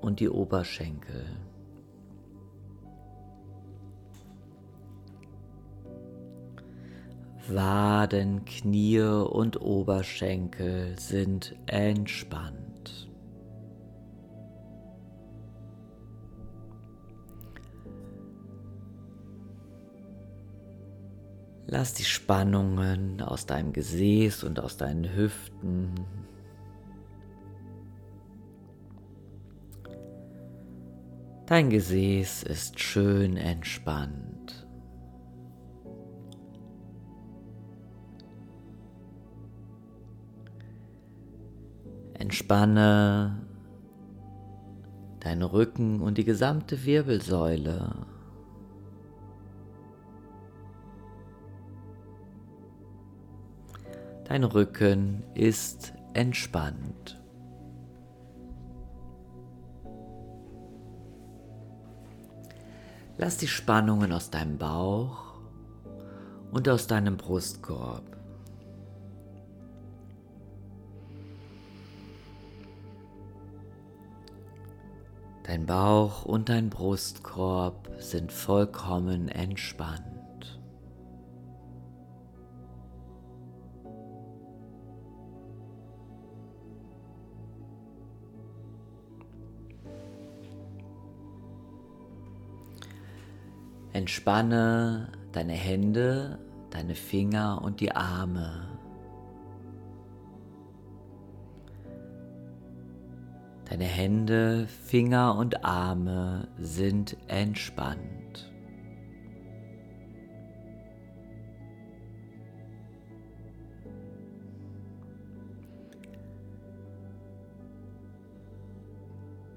und 0.00 0.20
die 0.20 0.28
Oberschenkel. 0.28 1.41
Waden, 7.48 8.44
Knie 8.44 9.00
und 9.00 9.60
Oberschenkel 9.60 10.98
sind 10.98 11.56
entspannt. 11.66 13.08
Lass 21.66 21.94
die 21.94 22.04
Spannungen 22.04 23.22
aus 23.22 23.46
deinem 23.46 23.72
Gesäß 23.72 24.44
und 24.44 24.60
aus 24.60 24.76
deinen 24.76 25.14
Hüften 25.14 25.94
Dein 31.52 31.68
Gesäß 31.68 32.44
ist 32.44 32.80
schön 32.80 33.36
entspannt. 33.36 34.61
Entspanne 42.22 43.36
deinen 45.18 45.42
Rücken 45.42 46.00
und 46.00 46.18
die 46.18 46.24
gesamte 46.24 46.84
Wirbelsäule. 46.84 47.96
Dein 54.22 54.44
Rücken 54.44 55.24
ist 55.34 55.94
entspannt. 56.14 57.20
Lass 63.18 63.36
die 63.36 63.48
Spannungen 63.48 64.12
aus 64.12 64.30
deinem 64.30 64.58
Bauch 64.58 65.40
und 66.52 66.68
aus 66.68 66.86
deinem 66.86 67.16
Brustkorb. 67.16 68.21
Dein 75.52 75.66
Bauch 75.66 76.24
und 76.24 76.48
dein 76.48 76.70
Brustkorb 76.70 77.90
sind 77.98 78.32
vollkommen 78.32 79.28
entspannt. 79.28 80.58
Entspanne 93.92 95.12
deine 95.32 95.52
Hände, 95.52 96.38
deine 96.70 96.94
Finger 96.94 97.60
und 97.62 97.80
die 97.80 97.92
Arme. 97.94 98.68
Deine 103.72 103.84
Hände, 103.84 104.66
Finger 104.66 105.34
und 105.38 105.64
Arme 105.64 106.46
sind 106.58 107.16
entspannt. 107.28 108.52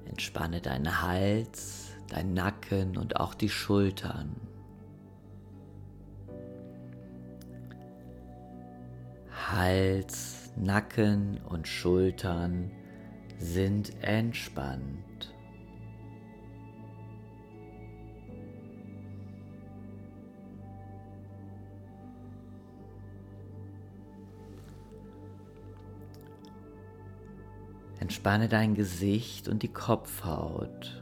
Entspanne 0.06 0.62
deinen 0.62 1.02
Hals, 1.02 1.90
dein 2.08 2.34
Nacken 2.34 2.96
und 2.96 3.20
auch 3.20 3.34
die 3.34 3.50
Schultern. 3.50 4.34
Hals, 9.52 10.54
Nacken 10.56 11.42
und 11.50 11.68
Schultern 11.68 12.72
sind 13.38 13.94
entspannt. 14.02 15.34
Entspanne 28.00 28.48
dein 28.48 28.76
Gesicht 28.76 29.48
und 29.48 29.64
die 29.64 29.72
Kopfhaut. 29.72 31.02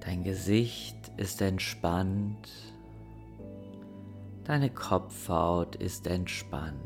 Dein 0.00 0.22
Gesicht 0.22 1.12
ist 1.16 1.40
entspannt. 1.40 2.75
Deine 4.46 4.70
Kopfhaut 4.70 5.74
ist 5.74 6.06
entspannt. 6.06 6.76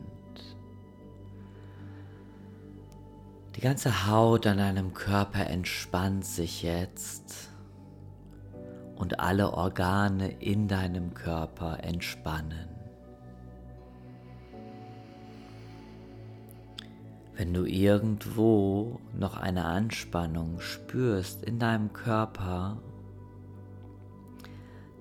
Die 3.54 3.60
ganze 3.60 4.06
Haut 4.06 4.46
an 4.46 4.56
deinem 4.56 4.94
Körper 4.94 5.46
entspannt 5.46 6.24
sich 6.24 6.62
jetzt 6.62 7.50
und 8.96 9.20
alle 9.20 9.52
Organe 9.52 10.40
in 10.40 10.68
deinem 10.68 11.12
Körper 11.12 11.84
entspannen. 11.84 12.70
Wenn 17.36 17.52
du 17.52 17.66
irgendwo 17.66 19.00
noch 19.12 19.36
eine 19.36 19.66
Anspannung 19.66 20.60
spürst 20.60 21.44
in 21.44 21.58
deinem 21.58 21.92
Körper, 21.92 22.80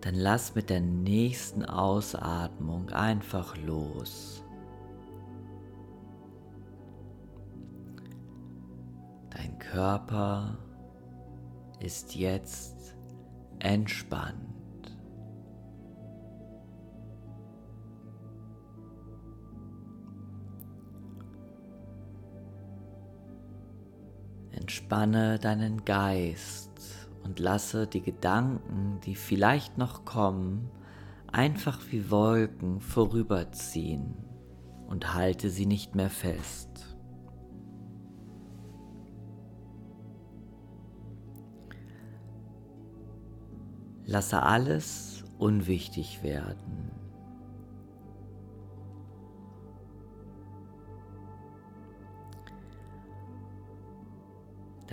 dann 0.02 0.16
lass 0.16 0.56
mit 0.56 0.70
der 0.70 0.80
nächsten 0.80 1.66
Ausatmung 1.66 2.90
einfach 2.90 3.58
los. 3.58 4.44
Dein 9.30 9.60
Körper 9.60 10.58
ist 11.80 12.16
jetzt 12.16 12.96
entspannt. 13.60 14.50
Entspanne 24.52 25.40
deinen 25.40 25.84
Geist 25.84 26.69
und 27.30 27.38
lasse 27.38 27.86
die 27.86 28.02
Gedanken, 28.02 29.00
die 29.06 29.14
vielleicht 29.14 29.78
noch 29.78 30.04
kommen, 30.04 30.72
einfach 31.32 31.80
wie 31.92 32.10
Wolken 32.10 32.82
vorüberziehen 32.82 34.16
und 34.88 35.14
halte 35.14 35.52
sie 35.52 35.68
nicht 35.68 35.94
mehr 35.94 36.10
fest. 36.10 36.98
Lasse 44.06 44.42
alles 44.42 45.24
unwichtig 45.38 46.24
werden. 46.24 46.99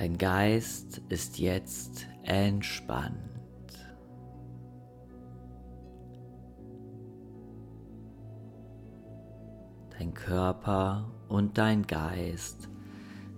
Dein 0.07 0.19
Geist 0.19 1.03
ist 1.09 1.41
jetzt 1.41 2.07
entspannt. 2.23 3.19
Dein 9.99 10.15
Körper 10.15 11.11
und 11.27 11.59
dein 11.59 11.85
Geist 11.89 12.69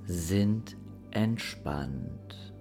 sind 0.04 0.76
entspannt. 1.10 2.52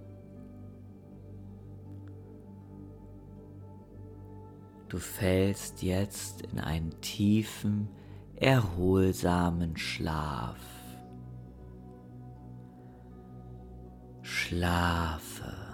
Du 4.88 4.96
fällst 4.96 5.82
jetzt 5.82 6.40
in 6.46 6.60
einen 6.60 6.98
tiefen, 7.02 7.90
erholsamen 8.36 9.76
Schlaf. 9.76 10.77
Schlafe. 14.48 15.67